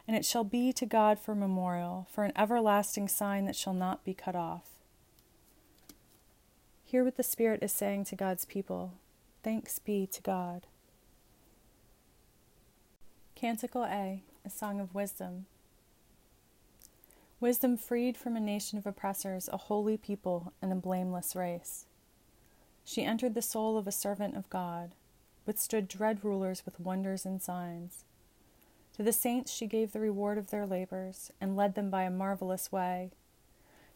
and 0.08 0.16
it 0.16 0.25
shall 0.25 0.44
be 0.44 0.73
to 0.73 0.87
God 0.87 1.18
for 1.18 1.34
memorial, 1.34 2.06
for 2.11 2.25
an 2.25 2.32
everlasting 2.37 3.06
sign 3.06 3.44
that 3.44 3.54
shall 3.54 3.75
not 3.75 4.02
be 4.02 4.14
cut 4.14 4.34
off. 4.34 4.79
Hear 6.90 7.04
what 7.04 7.16
the 7.16 7.23
Spirit 7.23 7.62
is 7.62 7.70
saying 7.70 8.06
to 8.06 8.16
God's 8.16 8.44
people. 8.44 8.94
Thanks 9.44 9.78
be 9.78 10.09
to 10.09 10.20
God. 10.23 10.66
Canticle 13.37 13.85
A, 13.85 14.25
a 14.44 14.50
song 14.50 14.80
of 14.80 14.92
wisdom. 14.92 15.47
Wisdom 17.38 17.76
freed 17.76 18.16
from 18.16 18.35
a 18.35 18.40
nation 18.40 18.76
of 18.76 18.88
oppressors, 18.88 19.49
a 19.52 19.56
holy 19.56 19.97
people, 19.97 20.52
and 20.61 20.73
a 20.73 20.75
blameless 20.75 21.37
race. 21.37 21.87
She 22.85 23.04
entered 23.04 23.35
the 23.35 23.40
soul 23.40 23.78
of 23.78 23.87
a 23.87 23.92
servant 23.92 24.37
of 24.37 24.50
God, 24.50 24.90
withstood 25.47 25.87
dread 25.87 26.25
rulers 26.25 26.64
with 26.64 26.80
wonders 26.80 27.25
and 27.25 27.40
signs. 27.40 28.02
To 28.97 29.04
the 29.04 29.12
saints 29.12 29.52
she 29.52 29.68
gave 29.68 29.92
the 29.92 30.00
reward 30.00 30.38
of 30.38 30.50
their 30.50 30.66
labors, 30.66 31.30
and 31.40 31.54
led 31.54 31.76
them 31.76 31.88
by 31.88 32.02
a 32.02 32.11
marvelous 32.11 32.73
way. 32.73 33.12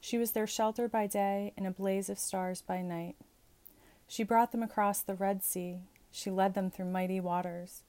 She 0.04 0.18
was 0.18 0.32
their 0.32 0.46
shelter 0.46 0.86
by 0.86 1.06
day 1.06 1.54
and 1.56 1.66
a 1.66 1.70
blaze 1.70 2.10
of 2.10 2.18
stars 2.18 2.60
by 2.60 2.82
night. 2.82 3.16
She 4.06 4.22
brought 4.22 4.52
them 4.52 4.62
across 4.62 5.00
the 5.00 5.14
Red 5.14 5.42
Sea, 5.42 5.78
she 6.10 6.30
led 6.30 6.52
them 6.52 6.70
through 6.70 6.90
mighty 6.90 7.20
waters. 7.20 7.84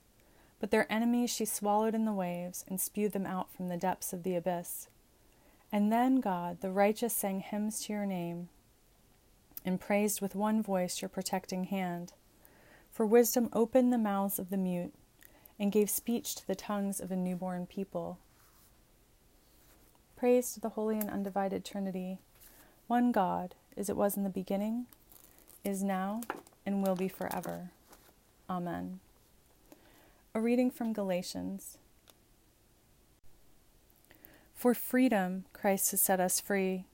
But 0.61 0.71
their 0.71 0.89
enemies 0.89 1.29
she 1.29 1.43
swallowed 1.43 1.93
in 1.93 2.05
the 2.05 2.13
waves 2.13 2.63
and 2.69 2.79
spewed 2.79 3.11
them 3.11 3.25
out 3.25 3.51
from 3.51 3.67
the 3.67 3.75
depths 3.75 4.13
of 4.13 4.23
the 4.23 4.33
abyss. 4.33 4.87
And 5.73 5.91
then, 5.91 6.21
God, 6.21 6.61
the 6.61 6.71
righteous 6.71 7.13
sang 7.13 7.41
hymns 7.41 7.81
to 7.81 7.91
your 7.91 8.05
name 8.05 8.47
and 9.65 9.77
praised 9.77 10.21
with 10.21 10.35
one 10.35 10.63
voice 10.63 11.01
your 11.01 11.09
protecting 11.09 11.65
hand. 11.65 12.13
For 12.93 13.05
wisdom 13.05 13.49
opened 13.51 13.91
the 13.91 13.97
mouths 13.97 14.39
of 14.39 14.51
the 14.51 14.57
mute 14.57 14.93
and 15.59 15.69
gave 15.69 15.89
speech 15.89 16.35
to 16.35 16.47
the 16.47 16.55
tongues 16.55 17.01
of 17.01 17.11
a 17.11 17.17
newborn 17.17 17.65
people. 17.65 18.19
Praise 20.15 20.53
to 20.53 20.61
the 20.61 20.69
holy 20.69 20.97
and 20.97 21.09
undivided 21.09 21.65
Trinity, 21.65 22.19
one 22.87 23.11
God, 23.11 23.53
as 23.75 23.89
it 23.89 23.97
was 23.97 24.15
in 24.15 24.23
the 24.23 24.29
beginning, 24.29 24.85
is 25.65 25.83
now, 25.83 26.21
and 26.65 26.81
will 26.81 26.95
be 26.95 27.09
forever. 27.09 27.71
Amen. 28.49 29.01
A 30.33 30.39
reading 30.39 30.71
from 30.71 30.93
Galatians. 30.93 31.77
For 34.53 34.73
freedom, 34.73 35.45
Christ 35.51 35.91
has 35.91 36.01
set 36.01 36.21
us 36.21 36.39
free. 36.39 36.85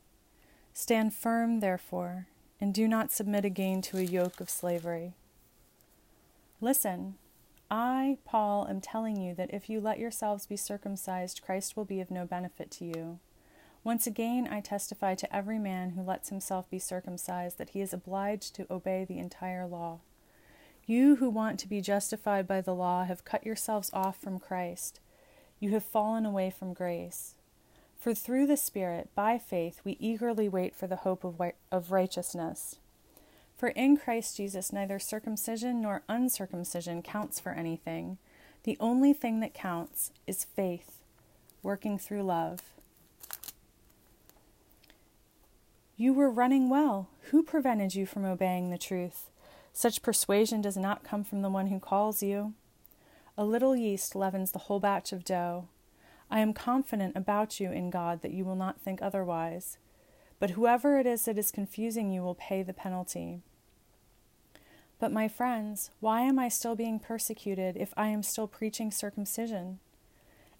Stand 0.73 1.13
firm, 1.13 1.59
therefore, 1.59 2.25
and 2.59 2.73
do 2.73 2.87
not 2.87 3.11
submit 3.11 3.45
again 3.45 3.83
to 3.83 3.97
a 3.97 4.01
yoke 4.01 4.41
of 4.41 4.49
slavery. 4.49 5.13
Listen, 6.59 7.15
I, 7.73 8.17
Paul, 8.25 8.67
am 8.67 8.81
telling 8.81 9.15
you 9.15 9.33
that 9.35 9.53
if 9.53 9.69
you 9.69 9.79
let 9.79 9.97
yourselves 9.97 10.45
be 10.45 10.57
circumcised, 10.57 11.41
Christ 11.41 11.77
will 11.77 11.85
be 11.85 12.01
of 12.01 12.11
no 12.11 12.25
benefit 12.25 12.69
to 12.71 12.85
you. 12.85 13.19
Once 13.81 14.05
again, 14.05 14.45
I 14.51 14.59
testify 14.59 15.15
to 15.15 15.35
every 15.35 15.57
man 15.57 15.91
who 15.91 16.01
lets 16.01 16.27
himself 16.27 16.69
be 16.69 16.79
circumcised 16.79 17.57
that 17.57 17.69
he 17.69 17.79
is 17.79 17.93
obliged 17.93 18.53
to 18.55 18.67
obey 18.69 19.05
the 19.05 19.19
entire 19.19 19.65
law. 19.65 19.99
You 20.85 21.15
who 21.15 21.29
want 21.29 21.59
to 21.61 21.69
be 21.69 21.79
justified 21.79 22.45
by 22.45 22.59
the 22.59 22.75
law 22.75 23.05
have 23.05 23.23
cut 23.23 23.45
yourselves 23.45 23.89
off 23.93 24.19
from 24.19 24.37
Christ. 24.37 24.99
You 25.61 25.71
have 25.71 25.85
fallen 25.85 26.25
away 26.25 26.49
from 26.49 26.73
grace. 26.73 27.35
For 27.97 28.13
through 28.13 28.47
the 28.47 28.57
Spirit, 28.57 29.09
by 29.15 29.37
faith, 29.37 29.79
we 29.85 29.95
eagerly 29.97 30.49
wait 30.49 30.75
for 30.75 30.87
the 30.87 30.97
hope 30.97 31.23
of, 31.23 31.39
of 31.71 31.91
righteousness. 31.91 32.79
For 33.61 33.67
in 33.67 33.95
Christ 33.95 34.37
Jesus, 34.37 34.73
neither 34.73 34.97
circumcision 34.97 35.83
nor 35.83 36.01
uncircumcision 36.09 37.03
counts 37.03 37.39
for 37.39 37.51
anything. 37.51 38.17
The 38.63 38.75
only 38.79 39.13
thing 39.13 39.39
that 39.41 39.53
counts 39.53 40.09
is 40.25 40.45
faith, 40.55 41.03
working 41.61 41.99
through 41.99 42.23
love. 42.23 42.61
You 45.95 46.11
were 46.11 46.31
running 46.31 46.71
well. 46.71 47.09
Who 47.29 47.43
prevented 47.43 47.93
you 47.93 48.07
from 48.07 48.25
obeying 48.25 48.71
the 48.71 48.79
truth? 48.79 49.29
Such 49.71 50.01
persuasion 50.01 50.63
does 50.63 50.75
not 50.75 51.03
come 51.03 51.23
from 51.23 51.43
the 51.43 51.49
one 51.51 51.67
who 51.67 51.79
calls 51.79 52.23
you. 52.23 52.55
A 53.37 53.45
little 53.45 53.75
yeast 53.75 54.15
leavens 54.15 54.53
the 54.53 54.57
whole 54.57 54.79
batch 54.79 55.13
of 55.13 55.23
dough. 55.23 55.67
I 56.31 56.39
am 56.39 56.55
confident 56.55 57.15
about 57.15 57.59
you 57.59 57.71
in 57.71 57.91
God 57.91 58.23
that 58.23 58.33
you 58.33 58.43
will 58.43 58.55
not 58.55 58.81
think 58.81 59.03
otherwise. 59.03 59.77
But 60.39 60.49
whoever 60.49 60.97
it 60.97 61.05
is 61.05 61.25
that 61.25 61.37
is 61.37 61.51
confusing 61.51 62.11
you 62.11 62.23
will 62.23 62.33
pay 62.33 62.63
the 62.63 62.73
penalty. 62.73 63.43
But 65.01 65.11
my 65.11 65.27
friends, 65.27 65.89
why 65.99 66.21
am 66.21 66.37
I 66.37 66.47
still 66.47 66.75
being 66.75 66.99
persecuted 66.99 67.75
if 67.75 67.91
I 67.97 68.09
am 68.09 68.21
still 68.21 68.45
preaching 68.47 68.91
circumcision? 68.91 69.79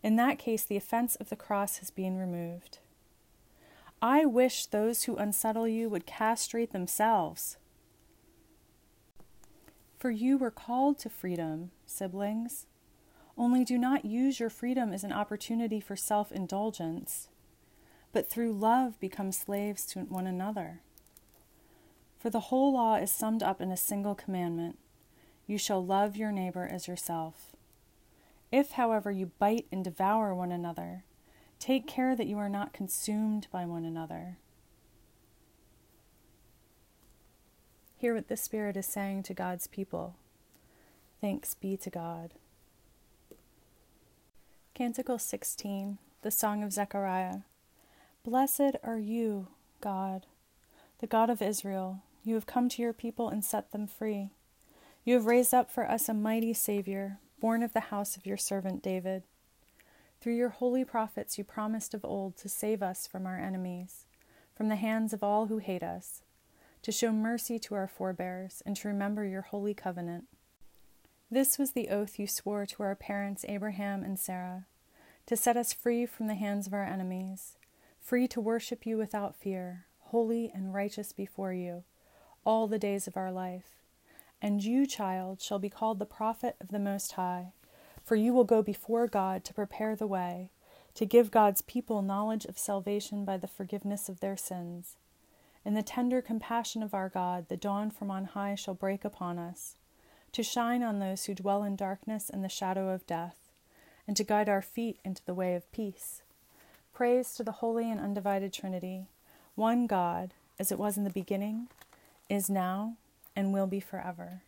In 0.02 0.16
that 0.16 0.40
case, 0.40 0.66
the 0.66 0.78
offense 0.78 1.16
of 1.18 1.30
the 1.30 1.36
cross 1.36 1.78
has 1.78 1.92
been 1.92 2.18
removed. 2.18 2.80
I 4.02 4.26
wish 4.26 4.66
those 4.66 5.04
who 5.04 5.16
unsettle 5.16 5.68
you 5.68 5.90
would 5.90 6.08
castrate 6.08 6.72
themselves. 6.72 7.58
For 10.00 10.10
you 10.10 10.40
were 10.40 10.50
called 10.50 10.98
to 11.00 11.10
freedom, 11.10 11.70
siblings. 11.86 12.66
Only 13.38 13.64
do 13.64 13.78
not 13.78 14.06
use 14.06 14.40
your 14.40 14.50
freedom 14.50 14.92
as 14.92 15.04
an 15.04 15.14
opportunity 15.14 15.80
for 15.80 15.96
self 15.96 16.32
indulgence, 16.32 17.30
but 18.12 18.28
through 18.28 18.54
love 18.54 19.00
become 19.00 19.32
slaves 19.32 19.86
to 19.88 20.00
one 20.00 20.26
another. 20.26 20.82
For 22.22 22.30
the 22.30 22.40
whole 22.40 22.74
law 22.74 22.98
is 22.98 23.10
summed 23.10 23.42
up 23.42 23.62
in 23.62 23.72
a 23.72 23.78
single 23.78 24.14
commandment 24.14 24.78
you 25.48 25.58
shall 25.58 25.84
love 25.84 26.16
your 26.16 26.32
neighbor 26.32 26.70
as 26.72 26.88
yourself. 26.88 27.56
If, 28.52 28.74
however, 28.74 29.12
you 29.12 29.32
bite 29.40 29.66
and 29.72 29.84
devour 29.84 30.36
one 30.36 30.52
another, 30.52 31.04
take 31.58 31.88
care 31.88 32.16
that 32.16 32.28
you 32.28 32.38
are 32.38 32.48
not 32.48 32.74
consumed 32.74 33.48
by 33.52 33.66
one 33.66 33.84
another. 33.84 34.38
Hear 37.98 38.14
what 38.14 38.28
the 38.28 38.38
Spirit 38.38 38.78
is 38.78 38.86
saying 38.86 39.24
to 39.24 39.34
God's 39.34 39.66
people. 39.66 40.16
Thanks 41.20 41.56
be 41.56 41.76
to 41.78 41.90
God. 41.90 42.36
Canticle 44.76 45.18
16, 45.18 45.98
the 46.22 46.32
Song 46.32 46.64
of 46.64 46.72
Zechariah. 46.72 47.40
Blessed 48.24 48.78
are 48.84 49.00
you, 49.00 49.48
God, 49.82 50.28
the 51.00 51.08
God 51.08 51.32
of 51.32 51.42
Israel. 51.42 52.04
You 52.24 52.36
have 52.36 52.46
come 52.46 52.70
to 52.70 52.82
your 52.82 52.94
people 52.94 53.30
and 53.30 53.44
set 53.44 53.72
them 53.72 53.88
free. 53.88 54.30
You 55.04 55.16
have 55.16 55.26
raised 55.26 55.54
up 55.54 55.72
for 55.72 55.90
us 55.90 56.08
a 56.08 56.14
mighty 56.14 56.54
Savior, 56.54 57.20
born 57.40 57.64
of 57.64 57.74
the 57.74 57.80
house 57.80 58.16
of 58.16 58.26
your 58.26 58.38
servant 58.38 58.84
David. 58.84 59.24
Through 60.22 60.36
your 60.36 60.50
holy 60.50 60.86
prophets, 60.86 61.40
you 61.40 61.44
promised 61.44 61.96
of 61.96 62.06
old 62.06 62.38
to 62.38 62.50
save 62.50 62.84
us 62.84 63.08
from 63.08 63.26
our 63.26 63.40
enemies, 63.40 64.06
from 64.56 64.70
the 64.70 64.76
hands 64.76 65.14
of 65.14 65.24
all 65.24 65.48
who 65.48 65.58
hate 65.58 65.82
us, 65.82 66.22
to 66.84 66.92
show 66.92 67.12
mercy 67.12 67.58
to 67.58 67.74
our 67.74 67.88
forebears, 67.88 68.62
and 68.66 68.76
to 68.78 68.88
remember 68.88 69.26
your 69.26 69.42
holy 69.42 69.74
covenant. 69.74 70.26
This 71.32 71.58
was 71.58 71.72
the 71.72 71.90
oath 71.90 72.20
you 72.20 72.28
swore 72.28 72.68
to 72.68 72.84
our 72.84 72.96
parents 72.96 73.46
Abraham 73.48 74.04
and 74.04 74.20
Sarah 74.20 74.66
to 75.26 75.38
set 75.38 75.58
us 75.58 75.74
free 75.74 76.06
from 76.06 76.28
the 76.28 76.36
hands 76.36 76.68
of 76.68 76.74
our 76.74 76.84
enemies, 76.84 77.58
free 78.00 78.28
to 78.28 78.42
worship 78.42 78.86
you 78.86 78.98
without 78.98 79.36
fear, 79.36 79.86
holy 80.08 80.52
and 80.54 80.74
righteous 80.74 81.14
before 81.14 81.54
you, 81.54 81.84
all 82.46 82.68
the 82.68 82.80
days 82.80 83.08
of 83.08 83.18
our 83.18 83.32
life. 83.32 83.82
And 84.42 84.64
you, 84.64 84.86
child, 84.86 85.42
shall 85.42 85.60
be 85.60 85.70
called 85.70 86.00
the 86.00 86.06
prophet 86.06 86.56
of 86.60 86.70
the 86.70 86.80
Most 86.80 87.14
High, 87.14 87.54
for 88.04 88.16
you 88.16 88.34
will 88.34 88.44
go 88.44 88.62
before 88.62 89.08
God 89.08 89.44
to 89.46 89.54
prepare 89.54 89.96
the 89.96 90.08
way, 90.08 90.50
to 90.96 91.06
give 91.06 91.32
God's 91.32 91.62
people 91.62 92.02
knowledge 92.02 92.46
of 92.46 92.58
salvation 92.58 93.24
by 93.24 93.38
the 93.38 93.48
forgiveness 93.48 94.10
of 94.10 94.20
their 94.20 94.38
sins. 94.38 94.98
In 95.64 95.76
the 95.76 95.84
tender 95.84 96.22
compassion 96.22 96.82
of 96.82 96.94
our 96.94 97.10
God, 97.10 97.48
the 97.50 97.58
dawn 97.58 97.92
from 97.92 98.10
on 98.10 98.26
high 98.26 98.56
shall 98.56 98.74
break 98.74 99.06
upon 99.06 99.38
us, 99.38 99.76
to 100.32 100.42
shine 100.42 100.82
on 100.82 101.00
those 101.00 101.26
who 101.26 101.36
dwell 101.36 101.64
in 101.64 101.76
darkness 101.76 102.30
and 102.30 102.44
the 102.44 102.50
shadow 102.50 102.90
of 102.90 103.06
death 103.06 103.42
and 104.08 104.18
to 104.18 104.24
guide 104.24 104.50
our 104.50 104.62
feet 104.62 105.00
into 105.06 105.24
the 105.26 105.34
way 105.34 105.56
of 105.56 105.72
peace. 105.72 106.22
Praise 106.94 107.34
to 107.34 107.44
the 107.44 107.54
Holy 107.54 107.90
and 107.90 108.00
Undivided 108.00 108.52
Trinity, 108.52 109.08
one 109.56 109.88
God, 109.88 110.34
as 110.60 110.72
it 110.72 110.80
was 110.80 110.98
in 110.98 111.04
the 111.04 111.10
beginning, 111.10 111.68
is 112.32 112.50
now, 112.50 112.96
and 113.36 113.52
will 113.54 113.68
be 113.68 113.82
forever. 113.82 114.42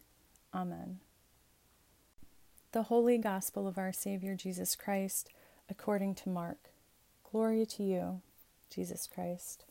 Amen. 0.53 0.99
The 2.71 2.83
Holy 2.83 3.17
Gospel 3.17 3.67
of 3.67 3.77
our 3.77 3.91
Savior 3.91 4.35
Jesus 4.35 4.73
Christ, 4.73 5.29
according 5.69 6.15
to 6.15 6.29
Mark. 6.29 6.69
Glory 7.29 7.65
to 7.65 7.83
you, 7.83 8.21
Jesus 8.73 9.05
Christ. 9.13 9.65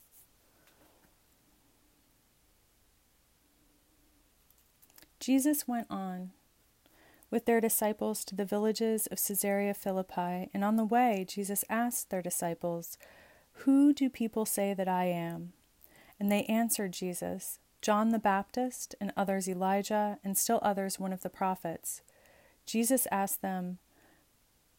Jesus 5.19 5.67
went 5.67 5.87
on 5.89 6.33
with 7.31 7.47
their 7.47 7.63
disciples 7.63 8.27
to 8.27 8.37
the 8.37 8.45
villages 8.45 9.07
of 9.07 9.19
Caesarea 9.27 9.73
Philippi, 9.73 10.51
and 10.53 10.63
on 10.63 10.77
the 10.77 10.85
way, 10.85 11.25
Jesus 11.27 11.65
asked 11.71 12.11
their 12.11 12.21
disciples, 12.21 12.99
Who 13.65 13.95
do 13.95 14.11
people 14.11 14.45
say 14.45 14.75
that 14.75 14.89
I 14.89 15.07
am? 15.07 15.55
And 16.21 16.31
they 16.31 16.45
answered 16.45 16.93
Jesus, 16.93 17.59
John 17.83 18.11
the 18.11 18.19
Baptist, 18.19 18.95
and 19.01 19.13
others 19.17 19.49
Elijah, 19.49 20.19
and 20.25 20.39
still 20.39 20.61
others 20.63 20.99
one 20.99 21.13
of 21.13 21.23
the 21.23 21.29
prophets. 21.29 22.01
Jesus 22.65 23.07
asked 23.11 23.43
them, 23.43 23.79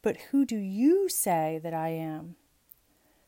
But 0.02 0.18
who 0.32 0.46
do 0.46 0.58
you 0.58 1.10
say 1.10 1.60
that 1.62 1.74
I 1.74 1.90
am? 1.90 2.36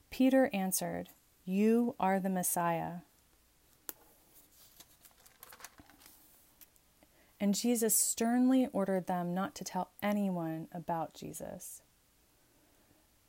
Peter 0.10 0.50
answered, 0.54 1.10
You 1.46 1.94
are 2.00 2.20
the 2.20 2.30
Messiah. 2.30 3.02
and 7.40 7.54
Jesus 7.54 7.96
sternly 7.96 8.68
ordered 8.74 9.08
them 9.08 9.34
not 9.34 9.56
to 9.56 9.64
tell 9.64 9.92
anyone 10.02 10.68
about 10.72 11.14
Jesus. 11.14 11.82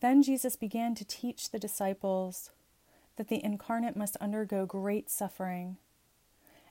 Then 0.01 0.23
Jesus 0.23 0.57
began 0.57 0.95
to 0.95 1.05
teach 1.05 1.51
the 1.51 1.59
disciples 1.59 2.51
that 3.17 3.29
the 3.29 3.45
incarnate 3.45 3.97
must 3.97 4.17
undergo 4.17 4.65
great 4.67 5.11
suffering 5.11 5.77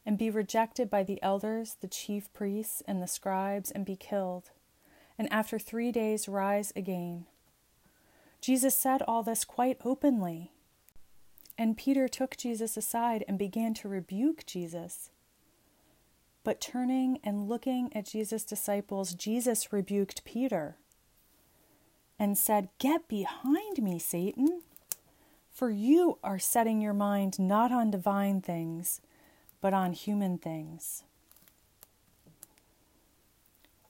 and 0.06 0.18
be 0.18 0.30
rejected 0.30 0.90
by 0.90 1.04
the 1.04 1.22
elders, 1.24 1.78
the 1.82 1.88
chief 1.88 2.32
priests, 2.34 2.84
and 2.88 3.02
the 3.02 3.08
scribes, 3.08 3.72
and 3.72 3.86
be 3.86 3.96
killed, 3.96 4.52
and 5.18 5.32
after 5.32 5.58
three 5.58 5.92
days 5.92 6.28
rise 6.28 6.72
again. 6.76 7.26
Jesus 8.42 8.78
said 8.78 9.02
all 9.08 9.24
this 9.24 9.44
quite 9.44 9.80
openly. 9.84 10.52
And 11.58 11.78
Peter 11.78 12.08
took 12.08 12.38
Jesus 12.38 12.78
aside 12.78 13.24
and 13.28 13.40
began 13.40 13.74
to 13.76 13.88
rebuke 13.88 14.46
Jesus. 14.46 15.10
But 16.44 16.62
turning 16.62 17.20
and 17.24 17.48
looking 17.50 17.92
at 17.96 18.06
Jesus' 18.06 18.44
disciples, 18.44 19.16
Jesus 19.16 19.74
rebuked 19.74 20.26
Peter 20.26 20.76
and 22.20 22.38
said, 22.38 22.70
Get 22.78 23.08
behind 23.08 23.82
me, 23.82 23.98
Satan, 23.98 24.62
for 25.52 25.72
you 25.72 26.20
are 26.24 26.38
setting 26.38 26.82
your 26.82 26.94
mind 26.94 27.40
not 27.40 27.72
on 27.72 27.90
divine 27.90 28.42
things, 28.42 29.02
but 29.66 29.74
on 29.74 29.94
human 29.94 30.38
things. 30.38 31.02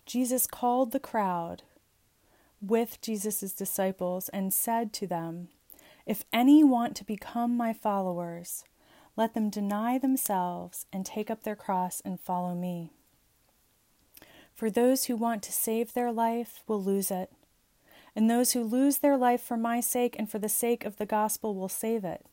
Jesus 0.05 0.48
called 0.48 0.94
the 0.94 1.01
crowd 1.01 1.63
with 2.62 3.01
Jesus' 3.01 3.51
disciples 3.51 4.29
and 4.29 4.53
said 4.53 4.94
to 4.94 5.05
them, 5.05 5.50
If 6.05 6.24
any 6.32 6.63
want 6.63 6.96
to 6.96 7.03
become 7.03 7.58
my 7.58 7.74
followers, 7.74 8.63
let 9.17 9.34
them 9.34 9.50
deny 9.50 9.98
themselves 9.98 10.86
and 10.94 11.05
take 11.05 11.29
up 11.29 11.44
their 11.44 11.58
cross 11.58 12.01
and 12.05 12.22
follow 12.22 12.55
me. 12.55 12.94
For 14.53 14.70
those 14.70 15.08
who 15.08 15.17
want 15.17 15.44
to 15.44 15.51
save 15.51 15.91
their 15.91 16.13
life 16.13 16.63
will 16.67 16.82
lose 16.82 17.12
it, 17.12 17.34
and 18.15 18.29
those 18.29 18.53
who 18.53 18.63
lose 18.63 19.00
their 19.00 19.17
life 19.17 19.41
for 19.41 19.58
my 19.58 19.82
sake 19.82 20.15
and 20.17 20.32
for 20.32 20.39
the 20.39 20.48
sake 20.48 20.86
of 20.86 20.96
the 20.96 21.05
gospel 21.05 21.53
will 21.53 21.67
save 21.67 22.05
it. 22.05 22.25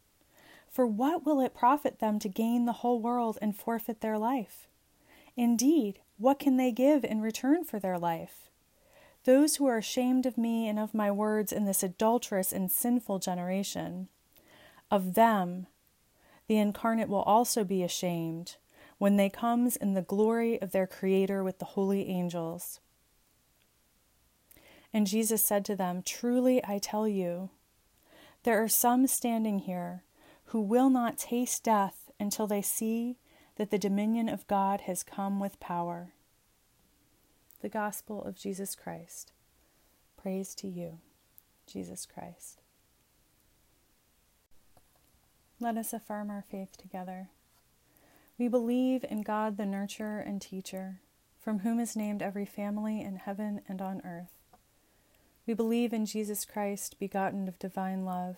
For 0.73 0.87
what 0.87 1.27
will 1.27 1.41
it 1.41 1.55
profit 1.55 1.99
them 1.99 2.19
to 2.19 2.31
gain 2.31 2.65
the 2.65 2.73
whole 2.73 2.99
world 2.99 3.39
and 3.43 3.55
forfeit 3.55 4.01
their 4.01 4.17
life? 4.17 4.67
Indeed, 5.37 5.99
what 6.17 6.39
can 6.39 6.57
they 6.57 6.73
give 6.73 7.05
in 7.05 7.21
return 7.21 7.63
for 7.63 7.79
their 7.79 7.99
life? 7.99 8.49
Those 9.25 9.57
who 9.57 9.67
are 9.67 9.77
ashamed 9.77 10.25
of 10.25 10.39
me 10.39 10.67
and 10.67 10.79
of 10.79 10.95
my 10.95 11.11
words 11.11 11.53
in 11.53 11.67
this 11.67 11.83
adulterous 11.83 12.53
and 12.53 12.73
sinful 12.73 13.19
generation, 13.19 14.09
of 14.91 15.13
them 15.13 15.67
the 16.47 16.57
incarnate 16.57 17.09
will 17.09 17.23
also 17.23 17.65
be 17.65 17.83
ashamed 17.83 18.57
when 18.97 19.17
they 19.17 19.29
comes 19.29 19.77
in 19.77 19.93
the 19.93 20.03
glory 20.03 20.61
of 20.61 20.73
their 20.73 20.87
creator 20.87 21.45
with 21.45 21.59
the 21.59 21.67
holy 21.67 22.09
angels. 22.09 22.81
And 24.93 25.07
Jesus 25.07 25.45
said 25.45 25.65
to 25.67 25.77
them, 25.77 26.03
Truly 26.03 26.65
I 26.65 26.79
tell 26.79 27.07
you, 27.07 27.51
there 28.43 28.63
are 28.63 28.69
some 28.69 29.07
standing 29.07 29.61
here 29.61 30.03
who 30.53 30.61
will 30.61 30.91
not 30.91 31.17
taste 31.17 31.65
death 31.65 32.11
until 32.21 32.47
they 32.47 32.61
see 32.61 33.17
that 33.57 33.71
the 33.71 33.79
dominion 33.79 34.29
of 34.29 34.47
God 34.47 34.83
has 34.83 35.03
come 35.03 35.41
with 35.41 35.59
power. 35.59 36.13
The 37.63 37.71
Gospel 37.71 38.23
of 38.23 38.37
Jesus 38.37 38.75
Christ. 38.75 39.33
Praise 40.21 40.55
to 40.57 40.69
you, 40.69 40.99
Jesus 41.67 42.05
Christ. 42.05 42.61
Let 45.59 45.79
us 45.79 45.95
affirm 45.95 46.29
our 46.29 46.45
faith 46.47 46.77
together. 46.77 47.31
We 48.37 48.49
believe 48.49 49.07
in 49.09 49.23
God, 49.23 49.57
the 49.57 49.63
nurturer 49.63 50.21
and 50.21 50.39
teacher, 50.39 51.01
from 51.41 51.61
whom 51.61 51.81
is 51.81 51.97
named 51.97 52.21
every 52.21 52.45
family 52.45 53.01
in 53.01 53.17
heaven 53.17 53.63
and 53.67 53.81
on 53.81 54.03
earth. 54.05 54.33
We 55.47 55.55
believe 55.55 55.95
in 55.95 56.05
Jesus 56.05 56.45
Christ, 56.45 56.99
begotten 56.99 57.49
of 57.49 57.59
divine 57.59 58.05
love 58.05 58.37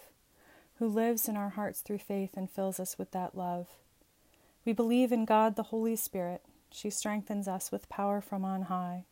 who 0.78 0.88
lives 0.88 1.28
in 1.28 1.37
our 1.37 1.50
hearts 1.50 1.81
through 1.81 1.99
faith 1.99 2.37
and 2.37 2.50
fills 2.50 2.81
us 2.81 2.99
with 2.99 3.11
that 3.12 3.37
love. 3.37 3.66
We 4.64 4.73
believe 4.73 5.12
in 5.12 5.25
God 5.25 5.57
the 5.57 5.64
Holy 5.64 5.97
Spirit. 5.97 6.43
She 6.71 6.90
strengthens 6.90 7.47
us 7.47 7.71
with 7.71 7.88
power 7.88 8.21
from 8.21 8.45
on 8.45 8.62
high. 8.62 9.04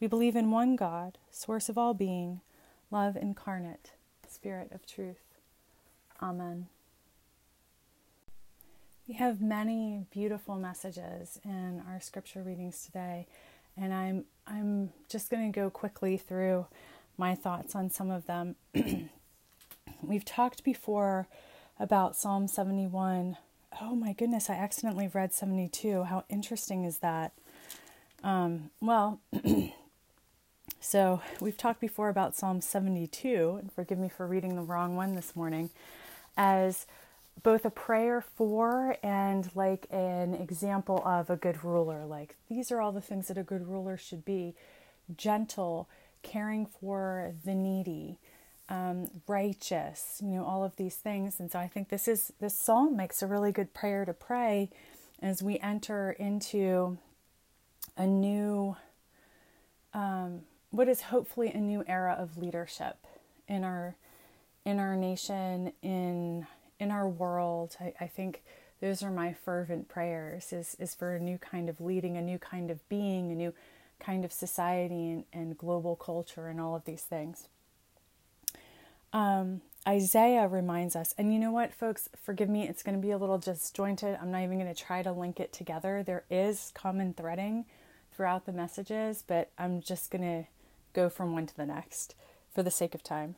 We 0.00 0.06
believe 0.06 0.36
in 0.36 0.50
one 0.50 0.76
God, 0.76 1.18
source 1.30 1.68
of 1.68 1.76
all 1.76 1.92
being, 1.92 2.40
love 2.90 3.16
incarnate, 3.16 3.92
Spirit 4.26 4.70
of 4.72 4.86
truth. 4.86 5.22
Amen. 6.22 6.68
We 9.06 9.14
have 9.14 9.42
many 9.42 10.06
beautiful 10.10 10.54
messages 10.56 11.40
in 11.44 11.82
our 11.88 12.00
scripture 12.00 12.42
readings 12.42 12.84
today, 12.86 13.26
and 13.76 13.92
I'm 13.92 14.24
I'm 14.46 14.92
just 15.08 15.30
going 15.30 15.52
to 15.52 15.60
go 15.60 15.68
quickly 15.68 16.16
through 16.16 16.66
my 17.18 17.34
thoughts 17.34 17.74
on 17.74 17.90
some 17.90 18.10
of 18.10 18.26
them. 18.26 18.54
We've 20.02 20.24
talked 20.24 20.64
before 20.64 21.28
about 21.78 22.16
Psalm 22.16 22.48
71. 22.48 23.36
Oh 23.80 23.94
my 23.94 24.12
goodness, 24.12 24.48
I 24.48 24.54
accidentally 24.54 25.08
read 25.08 25.34
72. 25.34 26.04
How 26.04 26.24
interesting 26.28 26.84
is 26.84 26.98
that? 26.98 27.32
Um, 28.24 28.70
well, 28.80 29.20
so 30.80 31.20
we've 31.40 31.56
talked 31.56 31.80
before 31.80 32.08
about 32.08 32.34
Psalm 32.34 32.60
72, 32.60 33.58
and 33.60 33.72
forgive 33.72 33.98
me 33.98 34.08
for 34.08 34.26
reading 34.26 34.56
the 34.56 34.62
wrong 34.62 34.96
one 34.96 35.14
this 35.14 35.36
morning, 35.36 35.70
as 36.36 36.86
both 37.42 37.64
a 37.64 37.70
prayer 37.70 38.22
for 38.22 38.96
and 39.02 39.50
like 39.54 39.86
an 39.90 40.34
example 40.34 41.02
of 41.04 41.28
a 41.28 41.36
good 41.36 41.62
ruler. 41.62 42.06
Like, 42.06 42.36
these 42.48 42.72
are 42.72 42.80
all 42.80 42.92
the 42.92 43.00
things 43.02 43.28
that 43.28 43.38
a 43.38 43.42
good 43.42 43.68
ruler 43.68 43.98
should 43.98 44.24
be 44.24 44.54
gentle, 45.14 45.88
caring 46.22 46.64
for 46.66 47.34
the 47.44 47.54
needy, 47.54 48.18
um, 48.70 49.10
righteous, 49.26 50.20
you 50.22 50.28
know, 50.28 50.44
all 50.44 50.64
of 50.64 50.76
these 50.76 50.94
things. 50.94 51.40
And 51.40 51.50
so 51.50 51.58
I 51.58 51.66
think 51.66 51.88
this 51.88 52.06
is 52.06 52.32
this 52.40 52.56
psalm 52.56 52.96
makes 52.96 53.20
a 53.20 53.26
really 53.26 53.50
good 53.52 53.74
prayer 53.74 54.04
to 54.04 54.14
pray 54.14 54.70
as 55.20 55.42
we 55.42 55.58
enter 55.58 56.12
into 56.12 56.96
a 57.96 58.06
new, 58.06 58.76
um, 59.92 60.42
what 60.70 60.88
is 60.88 61.02
hopefully 61.02 61.50
a 61.50 61.58
new 61.58 61.84
era 61.86 62.16
of 62.18 62.38
leadership 62.38 62.96
in 63.48 63.64
our 63.64 63.96
in 64.64 64.78
our 64.78 64.96
nation, 64.96 65.72
in 65.82 66.46
in 66.78 66.92
our 66.92 67.08
world. 67.08 67.76
I, 67.80 67.92
I 68.00 68.06
think 68.06 68.42
those 68.80 69.02
are 69.02 69.10
my 69.10 69.32
fervent 69.32 69.88
prayers 69.88 70.52
is 70.52 70.76
is 70.78 70.94
for 70.94 71.16
a 71.16 71.20
new 71.20 71.38
kind 71.38 71.68
of 71.68 71.80
leading, 71.80 72.16
a 72.16 72.22
new 72.22 72.38
kind 72.38 72.70
of 72.70 72.88
being, 72.88 73.32
a 73.32 73.34
new 73.34 73.52
kind 73.98 74.24
of 74.24 74.32
society 74.32 75.10
and, 75.10 75.24
and 75.32 75.58
global 75.58 75.96
culture 75.96 76.46
and 76.46 76.60
all 76.60 76.76
of 76.76 76.84
these 76.84 77.02
things. 77.02 77.48
Um, 79.12 79.62
Isaiah 79.88 80.46
reminds 80.46 80.94
us, 80.94 81.14
and 81.16 81.32
you 81.32 81.38
know 81.38 81.50
what, 81.50 81.72
folks, 81.72 82.08
forgive 82.22 82.48
me, 82.48 82.68
it's 82.68 82.82
going 82.82 82.94
to 82.94 83.00
be 83.00 83.12
a 83.12 83.18
little 83.18 83.38
disjointed. 83.38 84.18
I'm 84.20 84.30
not 84.30 84.42
even 84.42 84.58
going 84.58 84.72
to 84.72 84.80
try 84.80 85.02
to 85.02 85.12
link 85.12 85.40
it 85.40 85.52
together. 85.52 86.02
There 86.02 86.24
is 86.30 86.70
common 86.74 87.14
threading 87.14 87.64
throughout 88.12 88.44
the 88.44 88.52
messages, 88.52 89.24
but 89.26 89.50
I'm 89.58 89.80
just 89.80 90.10
going 90.10 90.22
to 90.22 90.48
go 90.92 91.08
from 91.08 91.32
one 91.32 91.46
to 91.46 91.56
the 91.56 91.66
next 91.66 92.14
for 92.52 92.62
the 92.62 92.70
sake 92.70 92.94
of 92.94 93.02
time. 93.02 93.36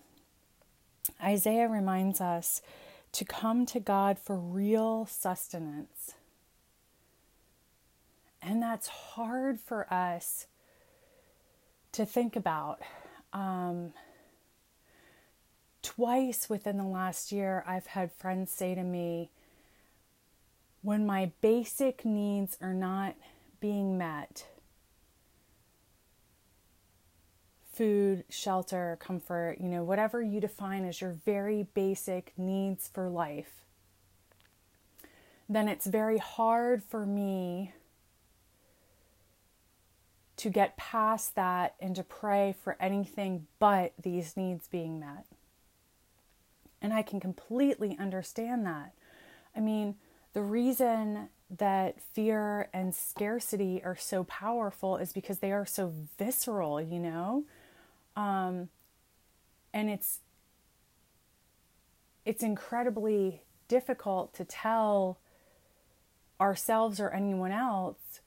Isaiah 1.22 1.68
reminds 1.68 2.20
us 2.20 2.60
to 3.12 3.24
come 3.24 3.66
to 3.66 3.78
God 3.78 4.18
for 4.18 4.36
real 4.36 5.06
sustenance. 5.06 6.14
And 8.40 8.60
that's 8.60 8.88
hard 8.88 9.60
for 9.60 9.92
us 9.92 10.46
to 11.92 12.04
think 12.04 12.34
about. 12.34 12.80
Um, 13.32 13.92
twice 15.82 16.48
within 16.48 16.78
the 16.78 16.84
last 16.84 17.32
year, 17.32 17.64
I've 17.66 17.86
had 17.86 18.12
friends 18.12 18.50
say 18.52 18.74
to 18.74 18.82
me, 18.82 19.30
when 20.82 21.06
my 21.06 21.32
basic 21.40 22.04
needs 22.04 22.56
are 22.60 22.74
not 22.74 23.14
being 23.60 23.96
met 23.96 24.46
food, 27.72 28.24
shelter, 28.28 28.98
comfort, 29.00 29.56
you 29.60 29.68
know, 29.68 29.82
whatever 29.82 30.20
you 30.20 30.40
define 30.40 30.84
as 30.84 31.00
your 31.00 31.12
very 31.24 31.66
basic 31.74 32.32
needs 32.36 32.90
for 32.92 33.08
life 33.08 33.62
then 35.52 35.68
it's 35.68 35.86
very 35.86 36.18
hard 36.18 36.82
for 36.82 37.04
me 37.04 37.72
to 40.36 40.48
get 40.48 40.76
past 40.76 41.34
that 41.34 41.74
and 41.78 41.94
to 41.94 42.02
pray 42.02 42.54
for 42.64 42.76
anything 42.80 43.46
but 43.58 43.92
these 44.02 44.36
needs 44.36 44.66
being 44.66 44.98
met. 44.98 45.26
And 46.82 46.92
I 46.92 47.02
can 47.02 47.20
completely 47.20 47.96
understand 47.98 48.66
that. 48.66 48.92
I 49.56 49.60
mean, 49.60 49.94
the 50.34 50.42
reason 50.42 51.28
that 51.58 52.00
fear 52.00 52.68
and 52.74 52.94
scarcity 52.94 53.82
are 53.84 53.96
so 53.96 54.24
powerful 54.24 54.96
is 54.96 55.12
because 55.12 55.38
they 55.38 55.52
are 55.52 55.64
so 55.66 55.92
visceral, 56.18 56.80
you 56.80 56.98
know? 56.98 57.44
Um, 58.16 58.68
and 59.72 59.88
it's 59.88 60.20
it's 62.24 62.42
incredibly 62.42 63.42
difficult 63.68 64.32
to 64.34 64.44
tell 64.44 65.18
ourselves 66.40 67.00
or 67.00 67.10
anyone 67.10 67.52
else 67.52 68.20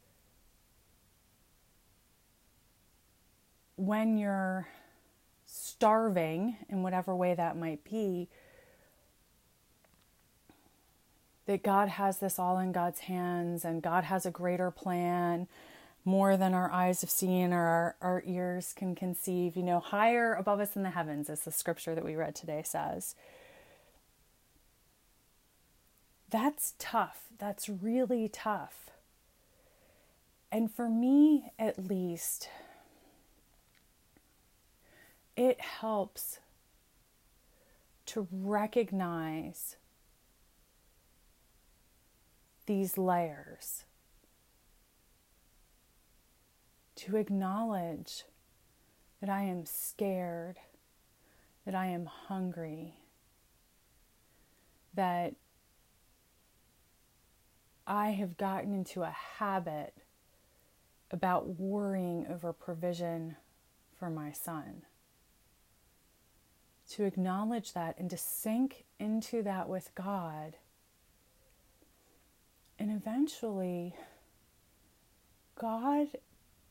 when 3.78 4.18
you're 4.18 4.68
starving 5.46 6.58
in 6.70 6.84
whatever 6.84 7.16
way 7.16 7.34
that 7.34 7.58
might 7.58 7.84
be 7.84 8.28
that 11.46 11.64
God 11.64 11.90
has 11.90 12.18
this 12.18 12.40
all 12.40 12.58
in 12.58 12.72
God's 12.72 13.02
hands 13.02 13.64
and 13.66 13.82
God 13.82 14.06
has 14.06 14.26
a 14.26 14.32
greater 14.32 14.72
plan 14.72 15.48
more 16.04 16.38
than 16.38 16.54
our 16.54 16.72
eyes 16.72 17.02
have 17.02 17.10
seen 17.10 17.52
or 17.52 17.66
our, 17.66 17.96
our 18.02 18.24
ears 18.26 18.74
can 18.76 18.96
conceive, 18.96 19.56
you 19.56 19.64
know, 19.64 19.80
higher 19.80 20.34
above 20.34 20.60
us 20.60 20.76
in 20.76 20.84
the 20.84 20.92
heavens, 20.92 21.30
as 21.30 21.42
the 21.42 21.52
scripture 21.52 21.96
that 21.96 22.06
we 22.06 22.16
read 22.16 22.36
today 22.36 22.62
says. 22.64 23.16
That's 26.30 26.74
tough. 26.78 27.22
That's 27.38 27.68
really 27.70 28.30
tough. 28.30 28.92
And 30.52 30.72
for 30.72 30.88
me, 30.88 31.52
at 31.58 31.88
least, 31.88 32.50
it 35.36 35.60
helps 35.60 36.40
to 38.08 38.28
recognize 38.32 39.76
these 42.66 42.98
layers, 42.98 43.86
to 46.96 47.18
acknowledge 47.18 48.24
that 49.22 49.30
I 49.30 49.44
am 49.44 49.66
scared, 49.66 50.60
that 51.66 51.76
I 51.76 51.88
am 51.88 52.06
hungry, 52.06 52.96
that 54.94 55.36
I 57.88 58.10
have 58.12 58.38
gotten 58.38 58.74
into 58.74 59.04
a 59.04 59.16
habit 59.38 59.94
about 61.12 61.60
worrying 61.60 62.26
over 62.30 62.52
provision 62.52 63.36
for 63.98 64.10
my 64.10 64.32
son. 64.32 64.84
To 66.92 67.04
acknowledge 67.04 67.74
that 67.74 67.98
and 67.98 68.10
to 68.10 68.18
sink 68.18 68.86
into 69.00 69.44
that 69.44 69.70
with 69.70 69.94
God 69.96 70.56
And 72.78 72.92
eventually, 72.92 73.96
God 75.60 76.08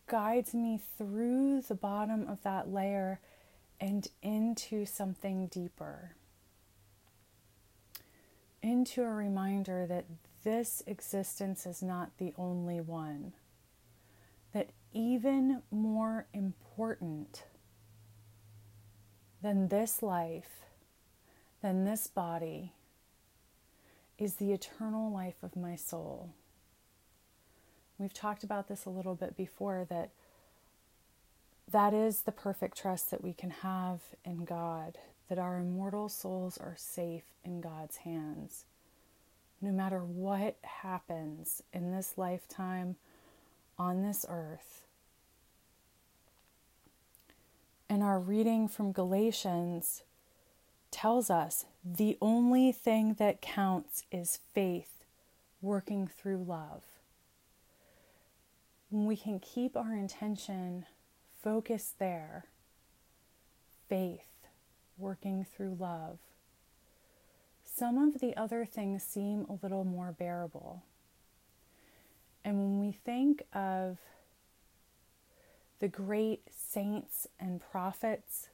guides 0.06 0.54
me 0.54 0.80
through 0.98 1.62
the 1.62 1.74
bottom 1.74 2.28
of 2.28 2.42
that 2.42 2.70
layer 2.70 3.20
and 3.80 4.06
into 4.22 4.84
something 4.84 5.46
deeper. 5.46 6.14
Into 8.62 9.02
a 9.02 9.10
reminder 9.10 9.86
that 9.86 10.04
this 10.44 10.82
existence 10.86 11.64
is 11.64 11.82
not 11.82 12.10
the 12.18 12.34
only 12.36 12.80
one. 12.80 13.32
That 14.52 14.70
even 14.92 15.62
more 15.70 16.26
important 16.32 17.44
than 19.42 19.68
this 19.68 20.02
life, 20.02 20.64
than 21.62 21.84
this 21.84 22.06
body, 22.06 22.73
is 24.18 24.35
the 24.35 24.53
eternal 24.53 25.11
life 25.11 25.42
of 25.42 25.57
my 25.57 25.77
soul. 25.77 26.31
We've 27.98 28.14
talked 28.14 28.44
about 28.44 28.68
this 28.68 28.85
a 28.85 28.90
little 28.90 29.14
bit 29.14 29.37
before 29.37 29.87
that 29.88 30.11
that 31.70 31.94
is 31.94 32.22
the 32.22 32.33
perfect 32.33 32.77
trust 32.77 33.11
that 33.11 33.24
we 33.24 33.33
can 33.33 33.50
have 33.50 34.00
in 34.24 34.44
God, 34.44 34.98
that 35.29 35.38
our 35.38 35.59
immortal 35.59 36.09
souls 36.09 36.59
are 36.59 36.74
safe 36.77 37.24
in 37.44 37.61
God's 37.61 37.98
hands. 37.98 38.64
No 39.61 39.70
matter 39.70 40.00
what 40.00 40.57
happens 40.62 41.62
in 41.72 41.90
this 41.92 42.14
lifetime 42.16 42.96
on 43.79 44.03
this 44.03 44.27
earth. 44.29 44.85
And 47.88 48.03
our 48.03 48.18
reading 48.18 48.68
from 48.68 48.92
Galatians 48.92 50.03
tells 50.94 51.28
us 51.28 51.64
the 51.85 52.16
only 52.22 52.70
thing 52.70 53.14
that 53.14 53.42
counts 53.42 54.04
is 54.12 54.38
faith 54.54 55.04
working 55.61 56.07
through 56.07 56.44
love. 56.44 56.85
When 58.90 59.04
we 59.04 59.16
can 59.16 59.40
keep 59.40 59.76
our 59.76 59.92
intention 59.92 60.87
focused 61.42 61.98
there, 61.98 62.44
faith 63.88 64.46
working 64.96 65.44
through 65.44 65.76
love, 65.80 66.20
some 67.64 67.98
of 67.98 68.20
the 68.20 68.37
other 68.37 68.64
things 68.64 69.02
seem 69.02 69.46
a 69.48 69.59
little 69.64 69.83
more 69.83 70.14
bearable. 70.16 70.85
And 72.44 72.57
when 72.57 72.78
we 72.78 72.92
think 72.92 73.42
of 73.52 73.98
the 75.80 75.88
great 75.88 76.42
saints 76.57 77.26
and 77.40 77.61
prophets 77.61 78.48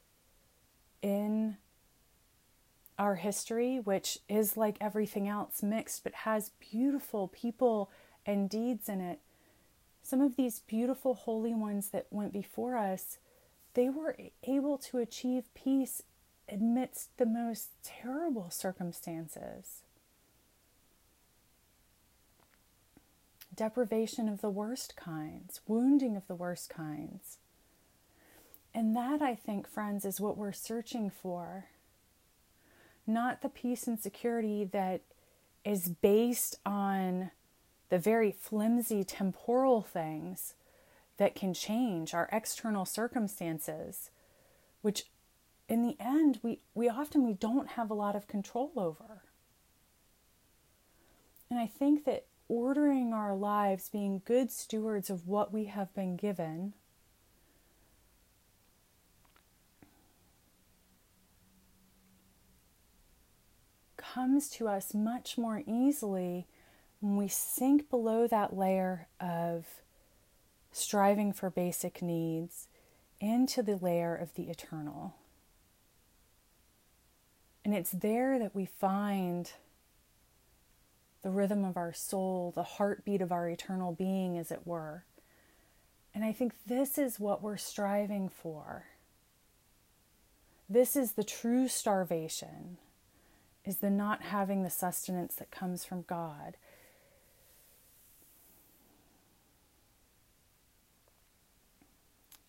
in 1.03 1.57
our 3.01 3.15
history, 3.15 3.79
which 3.79 4.19
is 4.29 4.55
like 4.55 4.77
everything 4.79 5.27
else 5.27 5.63
mixed, 5.63 6.03
but 6.03 6.13
has 6.13 6.51
beautiful 6.71 7.27
people 7.27 7.89
and 8.27 8.47
deeds 8.47 8.87
in 8.87 9.01
it. 9.01 9.17
Some 10.03 10.21
of 10.21 10.35
these 10.35 10.59
beautiful 10.59 11.15
holy 11.15 11.55
ones 11.55 11.89
that 11.89 12.05
went 12.11 12.31
before 12.31 12.77
us, 12.77 13.17
they 13.73 13.89
were 13.89 14.15
able 14.43 14.77
to 14.77 14.99
achieve 14.99 15.51
peace 15.55 16.03
amidst 16.47 17.17
the 17.17 17.25
most 17.25 17.69
terrible 17.83 18.51
circumstances. 18.51 19.81
Deprivation 23.55 24.29
of 24.29 24.41
the 24.41 24.51
worst 24.51 24.95
kinds, 24.95 25.59
wounding 25.65 26.15
of 26.15 26.27
the 26.27 26.35
worst 26.35 26.69
kinds. 26.69 27.39
And 28.75 28.95
that, 28.95 29.23
I 29.23 29.33
think, 29.33 29.67
friends, 29.67 30.05
is 30.05 30.21
what 30.21 30.37
we're 30.37 30.51
searching 30.51 31.09
for 31.09 31.65
not 33.07 33.41
the 33.41 33.49
peace 33.49 33.87
and 33.87 33.99
security 33.99 34.63
that 34.63 35.01
is 35.63 35.89
based 35.89 36.59
on 36.65 37.31
the 37.89 37.99
very 37.99 38.31
flimsy 38.31 39.03
temporal 39.03 39.81
things 39.81 40.53
that 41.17 41.35
can 41.35 41.53
change 41.53 42.13
our 42.13 42.29
external 42.31 42.85
circumstances 42.85 44.09
which 44.81 45.05
in 45.67 45.83
the 45.83 45.95
end 45.99 46.39
we, 46.43 46.59
we 46.73 46.89
often 46.89 47.25
we 47.25 47.33
don't 47.33 47.69
have 47.69 47.89
a 47.89 47.95
lot 47.95 48.15
of 48.15 48.27
control 48.27 48.71
over. 48.75 49.23
And 51.49 51.59
i 51.59 51.67
think 51.67 52.05
that 52.05 52.25
ordering 52.47 53.13
our 53.13 53.35
lives 53.35 53.89
being 53.89 54.21
good 54.25 54.51
stewards 54.51 55.09
of 55.09 55.27
what 55.27 55.53
we 55.53 55.65
have 55.65 55.93
been 55.93 56.17
given 56.17 56.73
comes 64.13 64.49
to 64.49 64.67
us 64.67 64.93
much 64.93 65.37
more 65.37 65.63
easily 65.65 66.47
when 66.99 67.17
we 67.17 67.27
sink 67.27 67.89
below 67.89 68.27
that 68.27 68.55
layer 68.55 69.07
of 69.19 69.65
striving 70.71 71.31
for 71.33 71.49
basic 71.49 72.01
needs 72.01 72.67
into 73.19 73.61
the 73.63 73.75
layer 73.75 74.15
of 74.15 74.33
the 74.35 74.49
eternal. 74.49 75.15
And 77.63 77.73
it's 77.73 77.91
there 77.91 78.39
that 78.39 78.55
we 78.55 78.65
find 78.65 79.51
the 81.21 81.29
rhythm 81.29 81.63
of 81.63 81.77
our 81.77 81.93
soul, 81.93 82.51
the 82.55 82.63
heartbeat 82.63 83.21
of 83.21 83.31
our 83.31 83.47
eternal 83.47 83.91
being, 83.93 84.37
as 84.37 84.51
it 84.51 84.65
were. 84.65 85.05
And 86.13 86.25
I 86.25 86.31
think 86.33 86.53
this 86.65 86.97
is 86.97 87.19
what 87.19 87.43
we're 87.43 87.57
striving 87.57 88.27
for. 88.27 88.85
This 90.67 90.95
is 90.95 91.13
the 91.13 91.23
true 91.23 91.67
starvation 91.67 92.77
is 93.65 93.77
the 93.77 93.89
not 93.89 94.23
having 94.23 94.63
the 94.63 94.69
sustenance 94.69 95.35
that 95.35 95.51
comes 95.51 95.85
from 95.85 96.03
God. 96.03 96.57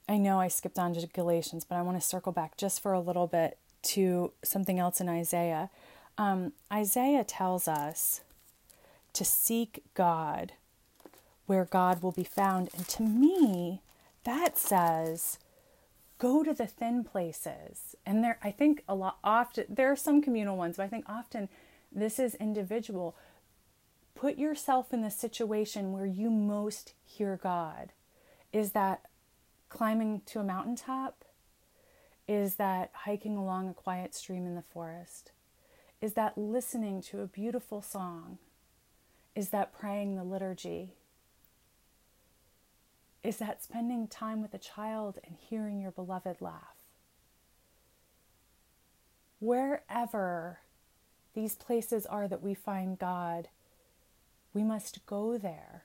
I 0.09 0.19
know 0.19 0.41
I 0.41 0.49
skipped 0.49 0.79
on 0.79 0.95
to 0.95 1.07
Galatians, 1.07 1.65
but 1.65 1.77
I 1.77 1.83
want 1.83 2.01
to 2.01 2.07
circle 2.07 2.33
back 2.33 2.57
just 2.57 2.83
for 2.83 2.93
a 2.93 3.01
little 3.01 3.27
bit 3.27 3.59
to 3.83 4.33
something 4.43 4.79
else 4.79 5.01
in 5.01 5.09
Isaiah. 5.09 5.71
Um, 6.19 6.53
Isaiah 6.73 7.25
tells 7.25 7.67
us 7.67 8.21
to 9.13 9.25
seek 9.25 9.83
God 9.95 10.53
where 11.47 11.65
God 11.65 12.03
will 12.03 12.13
be 12.13 12.25
found. 12.25 12.71
And 12.77 12.87
to 12.89 13.03
me, 13.03 13.81
that 14.25 14.59
says 14.59 15.39
go 16.23 16.45
to 16.45 16.55
the 16.55 16.69
thin 16.69 17.03
places. 17.03 17.97
And 18.07 18.23
there, 18.23 18.39
I 18.45 18.53
think 18.53 18.85
a 18.89 18.95
lot 18.95 19.19
often, 19.25 19.65
there 19.69 19.91
are 19.91 19.97
some 19.97 20.23
communal 20.23 20.57
ones, 20.57 20.77
but 20.77 20.85
I 20.85 20.89
think 20.89 21.05
often 21.09 21.49
this 21.91 22.21
is 22.21 22.37
individual. 22.37 23.17
Put 24.15 24.39
yourself 24.39 24.93
in 24.93 25.03
the 25.03 25.11
situation 25.11 25.93
where 25.93 26.07
you 26.07 26.31
most 26.31 26.93
hear 27.05 27.41
God. 27.43 27.91
Is 28.53 28.71
that 28.71 29.01
climbing 29.69 30.23
to 30.27 30.39
a 30.39 30.45
mountaintop? 30.45 31.25
Is 32.29 32.55
that 32.55 32.91
hiking 32.93 33.37
along 33.37 33.69
a 33.69 33.75
quiet 33.75 34.15
stream 34.15 34.47
in 34.47 34.55
the 34.55 34.63
forest? 34.63 35.33
Is 36.01 36.13
that 36.13 36.39
listening 36.39 37.03
to 37.03 37.21
a 37.21 37.27
beautiful 37.27 37.83
song? 37.83 38.39
Is 39.35 39.49
that 39.49 39.77
praying 39.77 40.15
the 40.15 40.23
liturgy? 40.23 40.91
Is 43.23 43.37
that 43.37 43.63
spending 43.63 44.09
time 44.09 44.43
with 44.43 44.53
a 44.53 44.59
child 44.59 45.19
and 45.25 45.37
hearing 45.39 45.81
your 45.81 45.93
beloved 45.93 46.41
laugh? 46.41 46.77
Wherever 49.39 50.61
these 51.35 51.55
places 51.55 52.05
are 52.07 52.27
that 52.27 52.43
we 52.43 52.55
find 52.55 52.99
God, 52.99 53.49
we 54.53 54.63
must 54.63 55.07
go 55.07 55.39
there. 55.39 55.85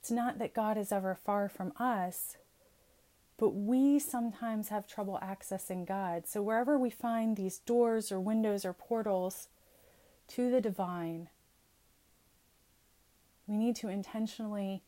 It's 0.00 0.10
not 0.10 0.38
that 0.38 0.54
God 0.54 0.76
is 0.76 0.90
ever 0.90 1.14
far 1.14 1.48
from 1.48 1.72
us, 1.78 2.36
but 3.38 3.50
we 3.50 3.98
sometimes 3.98 4.68
have 4.68 4.86
trouble 4.86 5.18
accessing 5.22 5.86
God. 5.86 6.26
So, 6.26 6.42
wherever 6.42 6.78
we 6.78 6.90
find 6.90 7.36
these 7.36 7.58
doors 7.58 8.10
or 8.10 8.18
windows 8.18 8.64
or 8.64 8.72
portals 8.72 9.48
to 10.28 10.50
the 10.50 10.60
divine, 10.60 11.28
we 13.50 13.56
need 13.56 13.74
to 13.74 13.88
intentionally 13.88 14.80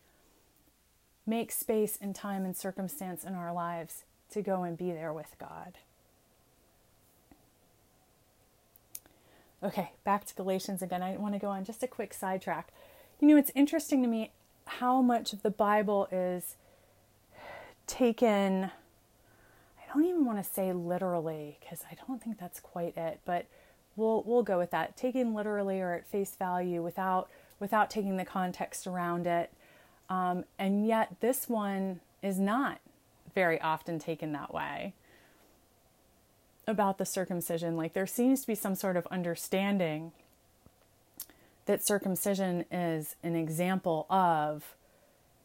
make 1.26 1.50
space 1.50 1.98
and 2.00 2.14
time 2.14 2.44
and 2.44 2.56
circumstance 2.56 3.24
in 3.24 3.34
our 3.34 3.52
lives 3.52 4.04
to 4.30 4.40
go 4.40 4.62
and 4.62 4.78
be 4.78 4.92
there 4.92 5.12
with 5.12 5.34
God. 5.38 5.78
Okay, 9.64 9.90
back 10.04 10.24
to 10.26 10.34
Galatians 10.34 10.80
again. 10.80 11.02
I 11.02 11.16
want 11.16 11.34
to 11.34 11.40
go 11.40 11.48
on 11.48 11.64
just 11.64 11.82
a 11.82 11.88
quick 11.88 12.14
sidetrack. 12.14 12.68
You 13.20 13.28
know, 13.28 13.36
it's 13.36 13.50
interesting 13.54 14.00
to 14.02 14.08
me 14.08 14.30
how 14.66 15.02
much 15.02 15.32
of 15.32 15.42
the 15.42 15.50
Bible 15.50 16.08
is 16.12 16.56
taken, 17.88 18.64
I 18.64 19.92
don't 19.92 20.04
even 20.04 20.24
want 20.24 20.38
to 20.38 20.48
say 20.48 20.72
literally, 20.72 21.58
because 21.60 21.84
I 21.90 21.96
don't 22.06 22.22
think 22.22 22.38
that's 22.38 22.60
quite 22.60 22.96
it, 22.96 23.20
but 23.24 23.46
we'll, 23.96 24.22
we'll 24.24 24.42
go 24.44 24.58
with 24.58 24.70
that. 24.70 24.96
Taken 24.96 25.34
literally 25.34 25.80
or 25.80 25.92
at 25.92 26.06
face 26.06 26.36
value 26.36 26.80
without 26.82 27.28
without 27.62 27.88
taking 27.88 28.16
the 28.16 28.24
context 28.24 28.88
around 28.88 29.24
it. 29.26 29.52
Um, 30.10 30.44
and 30.58 30.84
yet, 30.84 31.14
this 31.20 31.48
one 31.48 32.00
is 32.20 32.36
not 32.38 32.80
very 33.34 33.60
often 33.60 34.00
taken 34.00 34.32
that 34.32 34.52
way. 34.52 34.94
about 36.66 36.98
the 36.98 37.04
circumcision. 37.04 37.76
Like 37.76 37.92
there 37.92 38.06
seems 38.06 38.40
to 38.42 38.46
be 38.46 38.54
some 38.54 38.74
sort 38.74 38.96
of 38.96 39.06
understanding 39.10 40.12
that 41.66 41.84
circumcision 41.84 42.64
is 42.70 43.16
an 43.22 43.36
example 43.36 44.06
of 44.10 44.74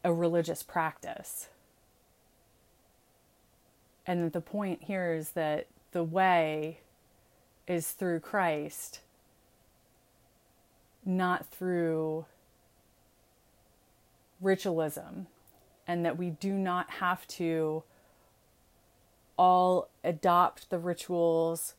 a 0.03 0.13
religious 0.13 0.63
practice. 0.63 1.49
And 4.06 4.23
that 4.23 4.34
the 4.34 4.41
point 4.41 4.84
here 4.84 5.13
is 5.13 5.32
that 5.32 5.67
the 5.91 6.03
way 6.03 6.80
is 7.67 7.91
through 7.91 8.21
Christ, 8.21 9.01
not 11.08 11.50
through 11.50 12.26
ritualism, 14.41 15.28
and 15.88 16.06
that 16.06 16.17
we 16.17 16.30
do 16.30 16.54
not 16.54 16.89
have 16.91 17.26
to 17.28 17.84
all 19.38 19.89
adopt 20.04 20.70
the 20.70 20.78
rituals 20.78 21.76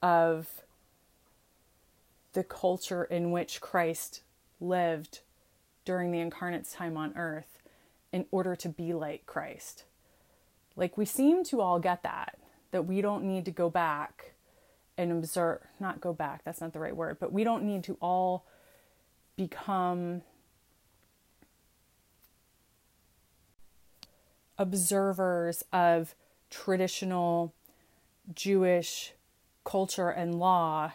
of 0.00 0.62
the 2.32 2.44
culture 2.44 3.04
in 3.04 3.30
which 3.30 3.60
Christ 3.60 4.22
lived 4.60 5.20
during 5.84 6.12
the 6.12 6.20
incarnate's 6.20 6.72
time 6.72 6.96
on 6.96 7.16
earth 7.16 7.58
in 8.12 8.26
order 8.30 8.54
to 8.56 8.68
be 8.68 8.94
like 8.94 9.26
Christ. 9.26 9.84
Like 10.76 10.96
we 10.96 11.04
seem 11.04 11.44
to 11.44 11.60
all 11.60 11.78
get 11.80 12.02
that, 12.04 12.38
that 12.70 12.86
we 12.86 13.00
don't 13.00 13.24
need 13.24 13.44
to 13.46 13.50
go 13.50 13.68
back 13.68 14.32
and 14.96 15.10
observe, 15.10 15.60
not 15.80 16.00
go 16.00 16.12
back, 16.12 16.44
that's 16.44 16.60
not 16.60 16.72
the 16.72 16.78
right 16.78 16.96
word, 16.96 17.16
but 17.18 17.32
we 17.32 17.42
don't 17.44 17.64
need 17.64 17.82
to 17.84 17.96
all 18.00 18.46
become 19.36 20.22
observers 24.58 25.64
of 25.72 26.14
traditional 26.50 27.52
Jewish 28.34 29.12
culture 29.64 30.10
and 30.10 30.38
law 30.38 30.92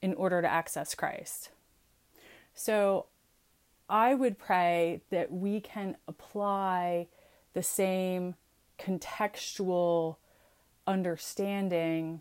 in 0.00 0.14
order 0.14 0.42
to 0.42 0.48
access 0.48 0.94
Christ. 0.94 1.50
So 2.54 3.06
I 3.88 4.14
would 4.14 4.38
pray 4.38 5.00
that 5.10 5.32
we 5.32 5.60
can 5.60 5.96
apply 6.06 7.08
the 7.54 7.62
same 7.62 8.34
contextual 8.78 10.16
understanding 10.86 12.20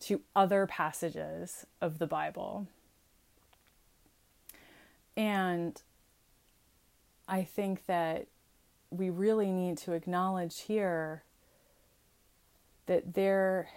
to 0.00 0.22
other 0.34 0.66
passages 0.66 1.66
of 1.80 1.98
the 1.98 2.06
Bible. 2.06 2.66
And 5.16 5.80
I 7.28 7.42
think 7.44 7.86
that 7.86 8.26
we 8.90 9.10
really 9.10 9.50
need 9.50 9.78
to 9.78 9.92
acknowledge 9.92 10.62
here 10.62 11.22
that 12.86 13.14
there 13.14 13.68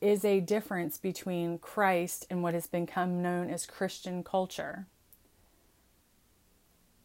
is 0.00 0.24
a 0.24 0.40
difference 0.40 0.98
between 0.98 1.58
Christ 1.58 2.26
and 2.28 2.42
what 2.42 2.54
has 2.54 2.66
become 2.66 3.22
known 3.22 3.50
as 3.50 3.66
Christian 3.66 4.22
culture. 4.22 4.86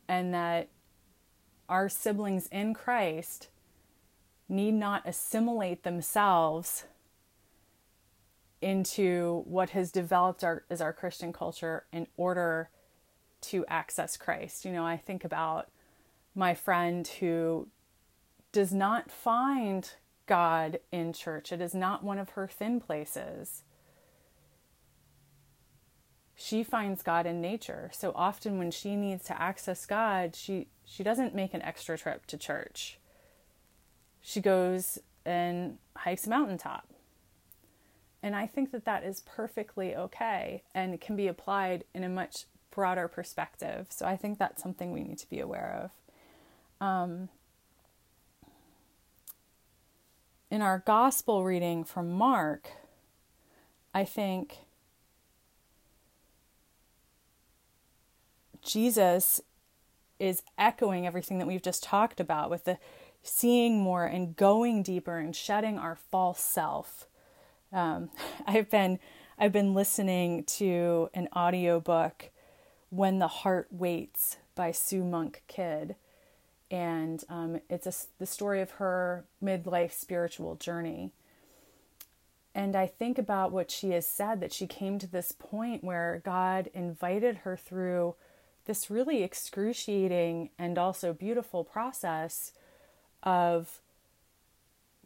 And 0.08 0.34
that 0.34 0.68
our 1.70 1.88
siblings 1.88 2.48
in 2.48 2.74
Christ 2.74 3.48
need 4.50 4.74
not 4.74 5.08
assimilate 5.08 5.84
themselves 5.84 6.86
into 8.62 9.44
what 9.46 9.72
has 9.72 9.92
developed 9.92 10.44
our, 10.44 10.64
as 10.70 10.82
our 10.82 10.94
Christian 10.94 11.34
culture 11.34 11.86
in 11.92 12.08
order 12.18 12.70
to 13.42 13.66
access 13.68 14.18
Christ. 14.18 14.66
You 14.66 14.72
know, 14.72 14.86
I 14.86 14.98
think 14.98 15.24
about 15.24 15.70
my 16.36 16.54
friend 16.54 17.08
who 17.08 17.68
does 18.52 18.72
not 18.72 19.10
find 19.12 19.90
God 20.28 20.80
in 20.92 21.14
church. 21.14 21.52
It 21.52 21.62
is 21.62 21.74
not 21.74 22.04
one 22.04 22.20
of 22.20 22.30
her 22.32 22.48
thin 22.48 22.80
places. 22.80 23.64
She 26.36 26.64
finds 26.64 27.04
God 27.04 27.26
in 27.26 27.42
nature. 27.42 27.92
So 27.94 28.12
often 28.16 28.58
when 28.58 28.72
she 28.72 28.96
needs 28.96 29.26
to 29.26 29.42
access 29.42 29.86
God, 29.86 30.36
she 30.36 30.68
she 30.86 31.04
doesn't 31.04 31.36
make 31.36 31.54
an 31.54 31.62
extra 31.62 31.98
trip 31.98 32.26
to 32.28 32.38
church. 32.38 32.98
She 34.22 34.42
goes 34.42 35.00
and 35.26 35.78
hikes 35.96 36.28
a 36.28 36.30
mountaintop. 36.30 36.88
And 38.24 38.36
I 38.36 38.46
think 38.46 38.72
that 38.72 38.86
that 38.86 39.04
is 39.04 39.22
perfectly 39.26 39.96
okay 39.96 40.64
and 40.76 41.02
can 41.02 41.16
be 41.16 41.28
applied 41.28 41.86
in 41.94 42.04
a 42.04 42.10
much 42.10 42.46
broader 42.70 43.08
perspective. 43.08 43.88
So 43.90 44.06
I 44.06 44.16
think 44.16 44.38
that's 44.38 44.62
something 44.62 44.92
we 44.92 45.04
need 45.04 45.18
to 45.20 45.30
be 45.30 45.40
aware 45.40 45.92
of. 46.82 46.86
Um, 46.88 47.30
in 50.50 50.62
our 50.62 50.80
gospel 50.86 51.44
reading 51.44 51.84
from 51.84 52.12
Mark, 52.12 52.70
I 53.94 54.04
think 54.04 54.60
Jesus 58.62 59.42
is 60.20 60.44
echoing 60.58 61.08
everything 61.08 61.40
that 61.40 61.48
we've 61.48 61.64
just 61.64 61.84
talked 61.84 62.20
about 62.20 62.50
with 62.50 62.66
the 62.66 62.78
seeing 63.24 63.80
more 63.80 64.06
and 64.06 64.36
going 64.36 64.84
deeper 64.84 65.18
and 65.18 65.36
shedding 65.36 65.78
our 65.78 65.96
false 65.96 66.40
self. 66.40 67.08
Um, 67.72 68.10
I've 68.48 68.70
been 68.70 69.00
I've 69.38 69.52
been 69.52 69.74
listening 69.74 70.44
to 70.44 71.10
an 71.14 71.28
audiobook 71.36 72.30
when 72.92 73.18
the 73.18 73.28
Heart 73.28 73.70
Waits 73.72 74.38
by 74.54 74.72
Sue 74.72 75.04
Monk 75.04 75.42
Kidd. 75.48 75.96
And 76.70 77.24
um, 77.28 77.60
it's 77.70 77.88
a, 77.88 77.94
the 78.20 78.26
story 78.26 78.62
of 78.62 78.72
her 78.72 79.26
midlife 79.44 79.94
spiritual 79.94 80.56
journey. 80.56 81.12
And 82.54 82.76
I 82.76 82.86
think 82.86 83.18
about 83.18 83.52
what 83.52 83.72
she 83.72 83.92
has 83.92 84.06
said 84.06 84.42
that 84.42 84.54
she 84.54 84.68
came 84.68 85.00
to 85.00 85.08
this 85.08 85.32
point 85.32 85.84
where 85.84 86.22
God 86.24 86.70
invited 86.74 87.38
her 87.38 87.58
through 87.58 88.16
this 88.66 88.92
really 88.92 89.24
excruciating 89.24 90.50
and 90.60 90.78
also 90.78 91.14
beautiful 91.14 91.64
process 91.64 92.52
of 93.24 93.80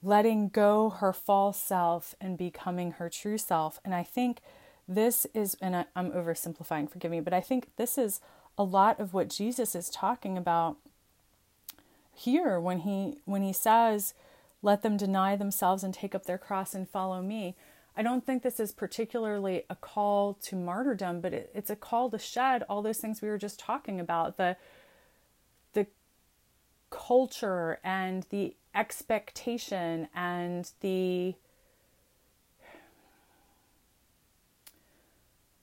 letting 0.06 0.50
go 0.50 0.92
her 0.92 1.12
false 1.12 1.60
self 1.60 2.14
and 2.22 2.38
becoming 2.38 2.92
her 2.92 3.10
true 3.10 3.40
self. 3.40 3.80
And 3.84 3.94
I 3.96 4.04
think 4.04 4.40
this 4.88 5.26
is, 5.34 5.58
and 5.60 5.76
I, 5.76 5.86
I'm 5.96 6.12
oversimplifying, 6.12 6.90
forgive 6.92 7.10
me, 7.10 7.22
but 7.22 7.34
I 7.34 7.42
think 7.42 7.70
this 7.76 7.98
is 7.98 8.22
a 8.56 8.64
lot 8.64 9.00
of 9.00 9.16
what 9.16 9.30
Jesus 9.30 9.74
is 9.74 9.90
talking 9.90 10.38
about 10.38 10.78
here 12.14 12.60
when 12.60 12.80
he 12.80 13.18
when 13.26 13.42
he 13.42 13.52
says, 13.52 14.14
"Let 14.62 14.84
them 14.84 14.96
deny 14.96 15.36
themselves 15.36 15.84
and 15.84 15.94
take 15.94 16.16
up 16.16 16.26
their 16.26 16.38
cross 16.38 16.74
and 16.74 16.88
follow 16.88 17.22
me." 17.22 17.56
I 17.98 18.04
don't 18.04 18.26
think 18.26 18.44
this 18.44 18.60
is 18.60 18.72
particularly 18.72 19.64
a 19.70 19.76
call 19.76 20.36
to 20.44 20.56
martyrdom, 20.56 21.20
but 21.20 21.34
it, 21.34 21.52
it's 21.54 21.70
a 21.70 21.76
call 21.76 22.10
to 22.12 22.20
shed 22.20 22.64
all 22.70 22.82
those 22.82 23.00
things 23.00 23.22
we 23.22 23.30
were 23.30 23.38
just 23.38 23.60
talking 23.60 24.00
about 24.00 24.38
the 24.38 24.56
the 25.74 25.88
culture 26.90 27.80
and 27.84 28.26
the 28.30 28.56
expectation 28.76 30.10
and 30.14 30.72
the 30.82 31.36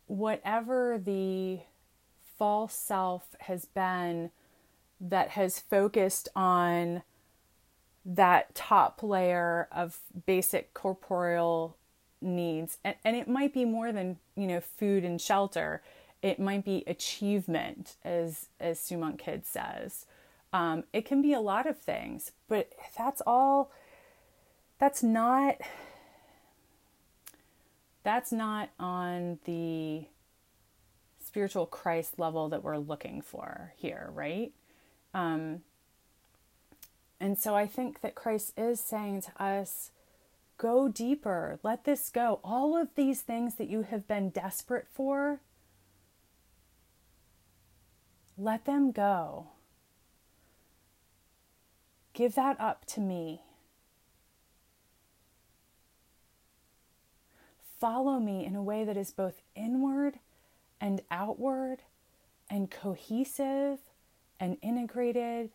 whatever 0.07 0.99
the 1.03 1.61
false 2.39 2.75
self 2.75 3.37
has 3.41 3.67
been 3.67 4.31
that 5.01 5.31
has 5.31 5.59
focused 5.59 6.29
on 6.35 7.03
that 8.05 8.55
top 8.55 9.03
layer 9.03 9.69
of 9.71 10.01
basic 10.27 10.75
corporeal 10.75 11.77
needs. 12.21 12.79
And, 12.85 12.97
and 13.05 13.17
it 13.17 13.29
might 13.29 13.55
be 13.55 13.65
more 13.65 13.93
than 13.93 14.19
you 14.37 14.47
know 14.47 14.61
food 14.61 15.05
and 15.05 15.21
shelter. 15.21 15.83
It 16.21 16.39
might 16.39 16.65
be 16.65 16.85
achievement 16.87 17.97
as 18.05 18.49
as 18.61 18.81
Sue 18.81 18.97
Monk 18.97 19.21
Kidd 19.21 19.47
says 19.47 20.07
um, 20.53 20.85
it 20.93 21.05
can 21.05 21.23
be 21.23 21.33
a 21.33 21.41
lot 21.41 21.67
of 21.67 21.79
things 21.79 22.33
but 22.49 22.71
that's 22.97 23.23
all 23.27 23.71
that's 24.79 25.03
not 25.03 25.57
that's 28.03 28.33
not 28.33 28.71
on 28.79 29.39
the 29.45 30.07
spiritual 31.25 31.67
Christ 31.67 32.19
level 32.19 32.49
that 32.49 32.63
we're 32.63 32.79
looking 32.79 33.23
for 33.23 33.73
here, 33.77 34.11
right? 34.13 34.53
Um, 35.15 35.63
and 37.21 37.39
so 37.39 37.55
I 37.55 37.67
think 37.67 38.01
that 38.01 38.15
Christ 38.15 38.53
is 38.57 38.81
saying 38.81 39.23
to 39.23 39.43
us, 39.43 39.93
go 40.59 40.89
deeper, 40.89 41.59
let 41.63 41.85
this 41.85 42.11
go. 42.11 42.41
All 42.43 42.77
of 42.77 42.89
these 42.97 43.21
things 43.23 43.55
that 43.55 43.71
you 43.71 43.83
have 43.83 44.09
been 44.09 44.31
desperate 44.31 44.89
for, 44.93 45.41
let 48.37 48.65
them 48.65 48.91
go. 48.91 49.47
Give 52.13 52.35
that 52.35 52.61
up 52.61 52.85
to 52.87 53.01
me. 53.01 53.43
follow 57.83 58.21
me 58.21 58.47
in 58.47 58.55
a 58.55 58.63
way 58.63 58.85
that 58.85 58.97
is 58.97 59.11
both 59.11 59.43
inward 59.57 60.21
and 60.81 61.03
outward 61.11 61.79
and 62.49 62.71
cohesive 62.71 63.81
and 64.39 64.57
integrated 64.63 65.51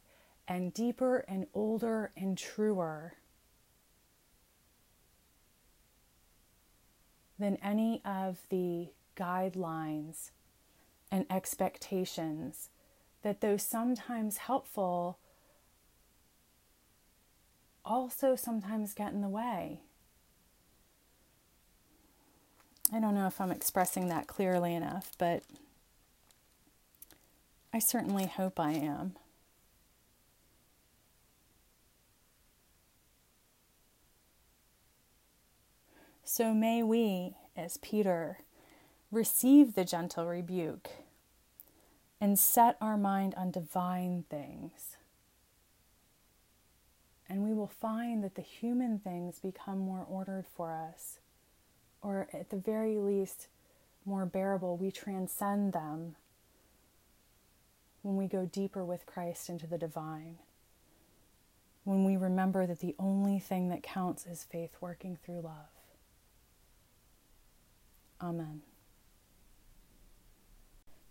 and 0.45 0.73
deeper 0.73 1.23
and 1.29 1.47
older 1.53 2.11
and 2.17 2.37
truer 2.37 3.13
than 7.39 7.55
any 7.63 8.01
of 8.03 8.39
the 8.49 8.89
guidelines 9.15 10.31
and 11.09 11.25
expectations 11.29 12.67
that, 13.23 13.39
though 13.39 13.55
sometimes 13.55 14.35
helpful, 14.35 15.17
also 17.87 18.35
sometimes 18.35 18.93
get 18.93 19.13
in 19.13 19.21
the 19.21 19.29
way. 19.29 19.81
I 22.93 22.99
don't 22.99 23.15
know 23.15 23.27
if 23.27 23.41
I'm 23.41 23.51
expressing 23.51 24.07
that 24.09 24.27
clearly 24.27 24.73
enough, 24.73 25.11
but 25.17 25.43
I 27.73 27.79
certainly 27.79 28.27
hope 28.27 28.59
I 28.59 28.71
am. 28.73 29.15
So 36.23 36.53
may 36.53 36.83
we, 36.83 37.35
as 37.55 37.77
Peter, 37.77 38.39
receive 39.11 39.75
the 39.75 39.85
gentle 39.85 40.25
rebuke 40.27 40.89
and 42.19 42.37
set 42.37 42.77
our 42.81 42.97
mind 42.97 43.33
on 43.35 43.51
divine 43.51 44.25
things. 44.29 44.96
And 47.29 47.43
we 47.43 47.53
will 47.53 47.67
find 47.67 48.23
that 48.23 48.35
the 48.35 48.41
human 48.41 48.99
things 48.99 49.39
become 49.39 49.79
more 49.79 50.05
ordered 50.09 50.45
for 50.45 50.71
us, 50.71 51.19
or 52.01 52.27
at 52.33 52.49
the 52.49 52.55
very 52.55 52.97
least, 52.97 53.47
more 54.05 54.25
bearable. 54.25 54.77
We 54.77 54.91
transcend 54.91 55.73
them 55.73 56.15
when 58.01 58.15
we 58.15 58.27
go 58.27 58.45
deeper 58.45 58.85
with 58.85 59.05
Christ 59.05 59.49
into 59.49 59.67
the 59.67 59.77
divine. 59.77 60.37
When 61.83 62.05
we 62.05 62.15
remember 62.15 62.65
that 62.65 62.79
the 62.79 62.95
only 62.97 63.39
thing 63.39 63.69
that 63.69 63.83
counts 63.83 64.25
is 64.25 64.45
faith 64.49 64.75
working 64.79 65.17
through 65.17 65.41
love. 65.41 65.71
Amen. 68.21 68.61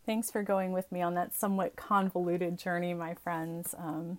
Thanks 0.06 0.30
for 0.30 0.42
going 0.42 0.72
with 0.72 0.90
me 0.90 1.02
on 1.02 1.14
that 1.14 1.34
somewhat 1.34 1.76
convoluted 1.76 2.58
journey, 2.58 2.94
my 2.94 3.14
friends. 3.14 3.74
Um, 3.76 4.18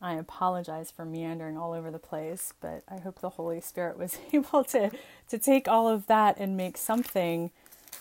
I 0.00 0.14
apologize 0.14 0.90
for 0.90 1.04
meandering 1.04 1.58
all 1.58 1.72
over 1.72 1.90
the 1.90 1.98
place, 1.98 2.52
but 2.60 2.84
I 2.88 2.98
hope 3.00 3.20
the 3.20 3.30
Holy 3.30 3.60
Spirit 3.60 3.98
was 3.98 4.16
able 4.32 4.64
to, 4.64 4.90
to 5.28 5.38
take 5.38 5.66
all 5.66 5.88
of 5.88 6.06
that 6.06 6.36
and 6.38 6.56
make 6.56 6.76
something 6.76 7.50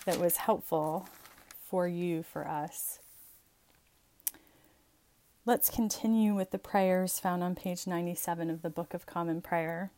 that 0.06 0.20
was 0.20 0.38
helpful 0.38 1.10
for 1.68 1.88
you, 1.88 2.24
for 2.24 2.48
us. 2.48 3.00
Let's 5.46 5.70
continue 5.70 6.36
with 6.36 6.52
the 6.52 6.60
prayers 6.60 7.20
found 7.20 7.42
on 7.42 7.56
page 7.56 7.88
97 7.88 8.50
of 8.50 8.62
the 8.62 8.70
Book 8.70 8.94
of 8.94 9.06
Common 9.06 9.42
Prayer. 9.42 9.92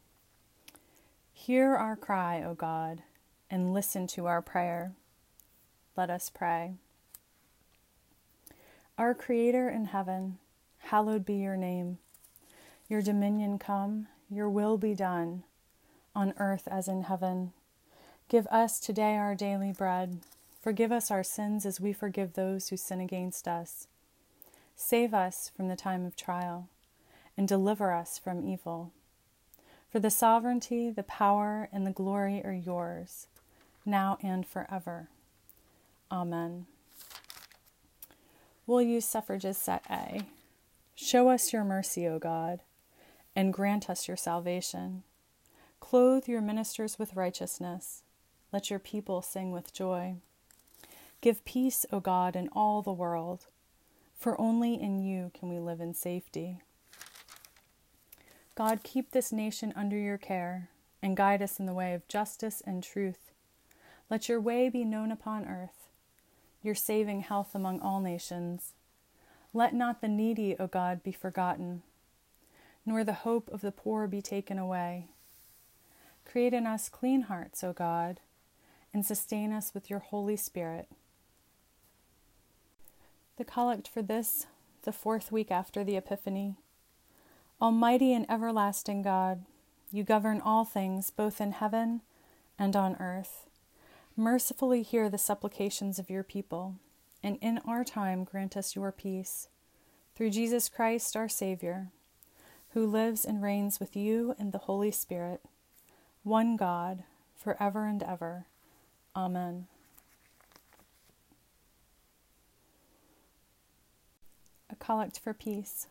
Hear 1.34 1.76
our 1.76 1.96
cry, 1.96 2.44
O 2.44 2.54
God, 2.54 3.02
and 3.50 3.74
listen 3.74 4.08
to 4.08 4.28
our 4.28 4.42
prayer. 4.42 4.94
Let 5.98 6.10
us 6.10 6.30
pray. 6.30 6.74
Our 8.98 9.14
Creator 9.14 9.70
in 9.70 9.86
heaven, 9.86 10.38
hallowed 10.90 11.24
be 11.24 11.36
your 11.36 11.56
name. 11.56 12.00
Your 12.88 13.04
dominion 13.04 13.60
come, 13.60 14.08
your 14.28 14.50
will 14.50 14.76
be 14.76 14.96
done, 14.96 15.44
on 16.16 16.34
earth 16.38 16.68
as 16.68 16.88
in 16.88 17.04
heaven. 17.04 17.54
Give 18.28 18.48
us 18.48 18.80
today 18.80 19.16
our 19.16 19.36
daily 19.36 19.72
bread. 19.72 20.22
Forgive 20.60 20.92
us 20.92 21.12
our 21.12 21.24
sins 21.24 21.64
as 21.64 21.80
we 21.80 21.94
forgive 21.94 22.34
those 22.34 22.70
who 22.70 22.78
sin 22.78 23.00
against 23.00 23.48
us. 23.48 23.86
Save 24.76 25.14
us 25.14 25.52
from 25.56 25.68
the 25.68 25.76
time 25.76 26.08
of 26.08 26.16
trial, 26.16 26.70
and 27.38 27.48
deliver 27.48 27.94
us 27.94 28.18
from 28.18 28.44
evil. 28.44 28.92
For 29.92 30.00
the 30.00 30.10
sovereignty, 30.10 30.90
the 30.90 31.04
power, 31.04 31.70
and 31.72 31.86
the 31.86 31.92
glory 31.92 32.44
are 32.44 32.52
yours, 32.52 33.28
now 33.86 34.18
and 34.24 34.44
forever. 34.44 35.10
Amen. 36.12 36.66
We'll 38.66 38.82
use 38.82 39.06
suffrages 39.06 39.58
set 39.60 39.84
A. 39.88 40.24
Show 41.02 41.30
us 41.30 41.54
your 41.54 41.64
mercy, 41.64 42.06
O 42.06 42.20
God, 42.20 42.60
and 43.34 43.54
grant 43.54 43.90
us 43.90 44.10
your 44.10 44.18
salvation. 44.18 45.04
Clothe 45.80 46.28
your 46.28 46.42
ministers 46.42 47.00
with 47.00 47.16
righteousness. 47.16 48.04
Let 48.52 48.70
your 48.70 48.80
people 48.80 49.22
sing 49.22 49.54
with 49.54 49.72
joy. 49.72 50.16
Give 51.22 51.44
peace, 51.46 51.86
O 51.94 52.02
God, 52.02 52.36
in 52.36 52.50
all 52.50 52.82
the 52.82 52.92
world, 52.92 53.46
for 54.14 54.40
only 54.40 54.74
in 54.74 55.00
you 55.00 55.32
can 55.34 55.48
we 55.48 55.58
live 55.58 55.80
in 55.80 55.94
safety. 55.94 56.60
God, 58.56 58.84
keep 58.84 59.12
this 59.12 59.32
nation 59.32 59.72
under 59.78 59.98
your 59.98 60.18
care 60.18 60.68
and 61.02 61.16
guide 61.16 61.42
us 61.42 61.62
in 61.62 61.66
the 61.66 61.74
way 61.74 61.94
of 61.94 62.10
justice 62.10 62.62
and 62.68 62.84
truth. 62.84 63.32
Let 64.10 64.28
your 64.28 64.42
way 64.42 64.68
be 64.68 64.84
known 64.84 65.14
upon 65.14 65.46
earth 65.46 65.88
your 66.62 66.76
saving 66.76 67.22
health 67.22 67.56
among 67.56 67.80
all 67.80 68.02
nations. 68.02 68.74
Let 69.54 69.74
not 69.74 70.02
the 70.02 70.08
needy, 70.08 70.56
O 70.60 70.68
God, 70.68 71.02
be 71.02 71.12
forgotten, 71.12 71.82
nor 72.86 73.04
the 73.04 73.14
hope 73.14 73.50
of 73.50 73.62
the 73.62 73.72
poor 73.72 74.08
be 74.08 74.22
taken 74.22 74.60
away. 74.60 75.08
Create 76.24 76.54
in 76.54 76.68
us 76.68 76.90
clean 76.90 77.24
hearts, 77.24 77.64
O 77.64 77.74
God, 77.74 78.20
and 78.94 79.06
sustain 79.06 79.52
us 79.52 79.74
with 79.74 79.90
your 79.90 80.00
Holy 80.00 80.36
Spirit. 80.36 80.88
The 83.38 83.46
collect 83.46 83.88
for 83.88 84.02
this, 84.02 84.46
the 84.84 84.92
fourth 84.92 85.32
week 85.32 85.50
after 85.50 85.84
the 85.84 85.98
Epiphany. 85.98 86.56
Almighty 87.62 88.14
and 88.14 88.30
everlasting 88.30 89.02
God, 89.02 89.46
you 89.92 90.04
govern 90.04 90.42
all 90.42 90.66
things, 90.66 91.10
both 91.10 91.42
in 91.42 91.54
heaven 91.54 92.02
and 92.60 92.76
on 92.76 92.96
earth. 92.98 93.48
Mercifully 94.16 94.84
hear 94.84 95.10
the 95.10 95.18
supplications 95.18 95.98
of 95.98 96.10
your 96.10 96.24
people, 96.24 96.76
and 97.24 97.38
in 97.42 97.60
our 97.60 97.84
time 97.84 98.24
grant 98.24 98.56
us 98.56 98.76
your 98.76 98.92
peace. 98.92 99.48
Through 100.16 100.32
Jesus 100.32 100.70
Christ, 100.70 101.16
our 101.16 101.30
Savior, 101.30 101.90
who 102.74 102.86
lives 102.86 103.26
and 103.26 103.42
reigns 103.42 103.80
with 103.80 103.96
you 103.96 104.36
in 104.38 104.52
the 104.52 104.60
Holy 104.60 104.92
Spirit, 104.92 105.42
one 106.24 106.56
God, 106.56 107.04
for 107.36 107.62
ever 107.62 107.86
and 107.86 108.04
ever. 108.04 108.46
Amen. 109.16 109.68
A 114.70 114.76
Collect 114.76 115.20
for 115.20 115.34
Peace. 115.34 115.88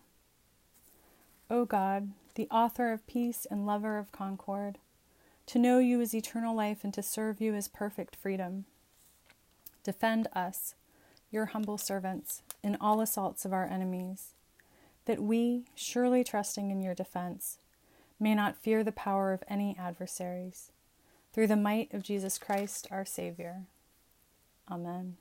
O 1.51 1.65
God, 1.65 2.11
the 2.35 2.49
author 2.51 2.93
of 2.93 3.07
peace 3.07 3.47
and 3.51 3.67
lover 3.67 3.99
of 3.99 4.13
concord, 4.13 4.79
to 5.47 5.59
know 5.59 5.79
you 5.79 6.01
is 6.01 6.15
eternal 6.15 6.55
life 6.55 6.85
and 6.85 6.93
to 6.93 7.03
serve 7.03 7.41
you 7.41 7.55
is 7.55 7.69
perfect 7.69 8.15
freedom. 8.15 8.67
Defend 9.83 10.29
us, 10.35 10.75
your 11.31 11.47
humble 11.47 11.79
servants, 11.79 12.43
in 12.63 12.77
all 12.81 13.01
assaults 13.01 13.45
of 13.45 13.53
our 13.53 13.67
enemies, 13.67 14.35
that 15.05 15.23
we, 15.23 15.65
surely 15.75 16.25
trusting 16.25 16.71
in 16.71 16.83
your 16.83 16.95
defense, 16.95 17.59
may 18.21 18.35
not 18.35 18.57
fear 18.57 18.83
the 18.83 18.93
power 18.93 19.33
of 19.33 19.45
any 19.49 19.77
adversaries. 19.79 20.73
Through 21.33 21.47
the 21.47 21.57
might 21.57 21.93
of 21.93 22.03
Jesus 22.03 22.39
Christ, 22.39 22.89
our 22.91 23.05
Savior. 23.05 23.63
Amen. 24.71 25.17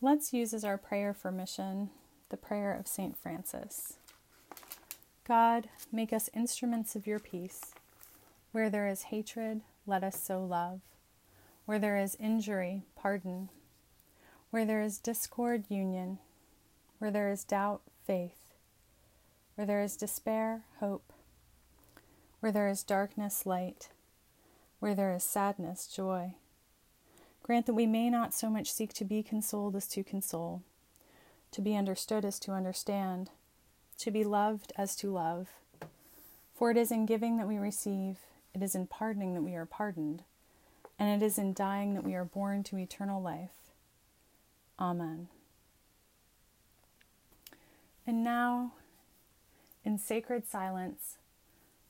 Let's 0.00 0.32
use 0.32 0.54
as 0.54 0.64
our 0.64 0.78
prayer 0.78 1.12
for 1.12 1.32
mission 1.32 1.90
the 2.28 2.36
prayer 2.36 2.72
of 2.72 2.86
St. 2.86 3.16
Francis. 3.16 3.94
God, 5.26 5.68
make 5.90 6.12
us 6.12 6.30
instruments 6.34 6.94
of 6.94 7.06
your 7.06 7.18
peace. 7.18 7.72
Where 8.52 8.70
there 8.70 8.86
is 8.86 9.04
hatred, 9.04 9.62
let 9.88 10.04
us 10.04 10.20
sow 10.20 10.44
love. 10.44 10.80
Where 11.66 11.78
there 11.78 11.96
is 11.96 12.16
injury, 12.20 12.84
pardon. 12.94 13.48
Where 14.50 14.64
there 14.64 14.82
is 14.82 14.98
discord, 14.98 15.64
union. 15.68 16.18
Where 16.98 17.10
there 17.10 17.30
is 17.30 17.44
doubt, 17.44 17.82
faith. 18.06 18.54
Where 19.54 19.66
there 19.66 19.82
is 19.82 19.96
despair, 19.96 20.62
hope. 20.78 21.12
Where 22.40 22.52
there 22.52 22.68
is 22.68 22.82
darkness, 22.82 23.44
light. 23.44 23.88
Where 24.78 24.94
there 24.94 25.12
is 25.12 25.24
sadness, 25.24 25.86
joy. 25.86 26.34
Grant 27.42 27.66
that 27.66 27.74
we 27.74 27.86
may 27.86 28.10
not 28.10 28.32
so 28.32 28.48
much 28.48 28.70
seek 28.70 28.92
to 28.92 29.04
be 29.04 29.22
consoled 29.22 29.74
as 29.74 29.88
to 29.88 30.04
console 30.04 30.62
to 31.50 31.60
be 31.60 31.76
understood 31.76 32.24
as 32.24 32.38
to 32.40 32.52
understand, 32.52 33.30
to 33.98 34.10
be 34.10 34.24
loved 34.24 34.72
as 34.76 34.94
to 34.96 35.10
love. 35.10 35.48
For 36.54 36.70
it 36.70 36.76
is 36.76 36.90
in 36.90 37.06
giving 37.06 37.36
that 37.36 37.48
we 37.48 37.58
receive, 37.58 38.18
it 38.54 38.62
is 38.62 38.74
in 38.74 38.86
pardoning 38.86 39.34
that 39.34 39.42
we 39.42 39.54
are 39.54 39.66
pardoned, 39.66 40.22
and 40.98 41.22
it 41.22 41.24
is 41.24 41.38
in 41.38 41.52
dying 41.52 41.94
that 41.94 42.04
we 42.04 42.14
are 42.14 42.24
born 42.24 42.62
to 42.64 42.78
eternal 42.78 43.22
life. 43.22 43.50
Amen. 44.78 45.28
And 48.06 48.24
now, 48.24 48.72
in 49.84 49.98
sacred 49.98 50.46
silence, 50.46 51.18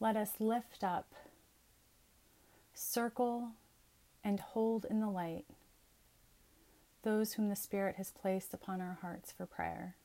let 0.00 0.16
us 0.16 0.32
lift 0.38 0.82
up, 0.82 1.12
circle, 2.74 3.50
and 4.24 4.40
hold 4.40 4.84
in 4.88 5.00
the 5.00 5.08
light 5.08 5.44
those 7.02 7.34
whom 7.34 7.48
the 7.48 7.56
Spirit 7.56 7.96
has 7.96 8.10
placed 8.10 8.52
upon 8.52 8.80
our 8.80 8.98
hearts 9.00 9.32
for 9.32 9.46
prayer. 9.46 9.96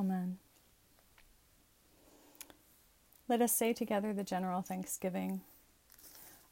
Amen. 0.00 0.38
Let 3.28 3.42
us 3.42 3.52
say 3.52 3.74
together 3.74 4.14
the 4.14 4.24
general 4.24 4.62
thanksgiving. 4.62 5.42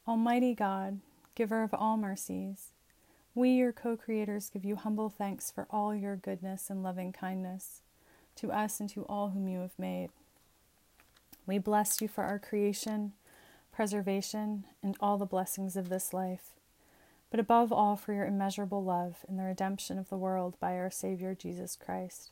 Almighty 0.07 0.53
God, 0.53 0.99
giver 1.33 1.63
of 1.63 1.73
all 1.73 1.97
mercies, 1.97 2.73
we, 3.33 3.49
your 3.49 3.73
co 3.73 3.97
creators, 3.97 4.51
give 4.51 4.63
you 4.63 4.75
humble 4.75 5.09
thanks 5.09 5.49
for 5.49 5.65
all 5.71 5.95
your 5.95 6.15
goodness 6.15 6.69
and 6.69 6.83
loving 6.83 7.11
kindness 7.11 7.81
to 8.35 8.51
us 8.51 8.79
and 8.79 8.87
to 8.91 9.03
all 9.05 9.29
whom 9.29 9.47
you 9.47 9.61
have 9.61 9.79
made. 9.79 10.09
We 11.47 11.57
bless 11.57 12.01
you 12.01 12.07
for 12.07 12.23
our 12.25 12.37
creation, 12.37 13.13
preservation, 13.71 14.65
and 14.83 14.95
all 14.99 15.17
the 15.17 15.25
blessings 15.25 15.75
of 15.75 15.89
this 15.89 16.13
life, 16.13 16.51
but 17.31 17.39
above 17.39 17.73
all 17.73 17.95
for 17.95 18.13
your 18.13 18.27
immeasurable 18.27 18.83
love 18.83 19.25
and 19.27 19.39
the 19.39 19.43
redemption 19.43 19.97
of 19.97 20.09
the 20.09 20.17
world 20.17 20.55
by 20.59 20.75
our 20.75 20.91
Savior 20.91 21.33
Jesus 21.33 21.75
Christ 21.75 22.31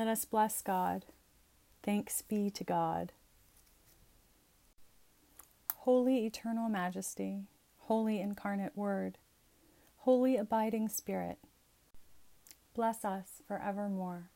Let 0.00 0.08
us 0.08 0.24
bless 0.24 0.62
God. 0.62 1.04
Thanks 1.82 2.22
be 2.22 2.48
to 2.52 2.64
God. 2.64 3.12
Holy 5.80 6.24
Eternal 6.24 6.70
Majesty, 6.70 7.42
Holy 7.80 8.18
Incarnate 8.18 8.74
Word, 8.74 9.18
Holy 9.98 10.38
Abiding 10.38 10.88
Spirit, 10.88 11.36
bless 12.72 13.04
us 13.04 13.42
forevermore. 13.46 14.30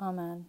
Amen. 0.00 0.46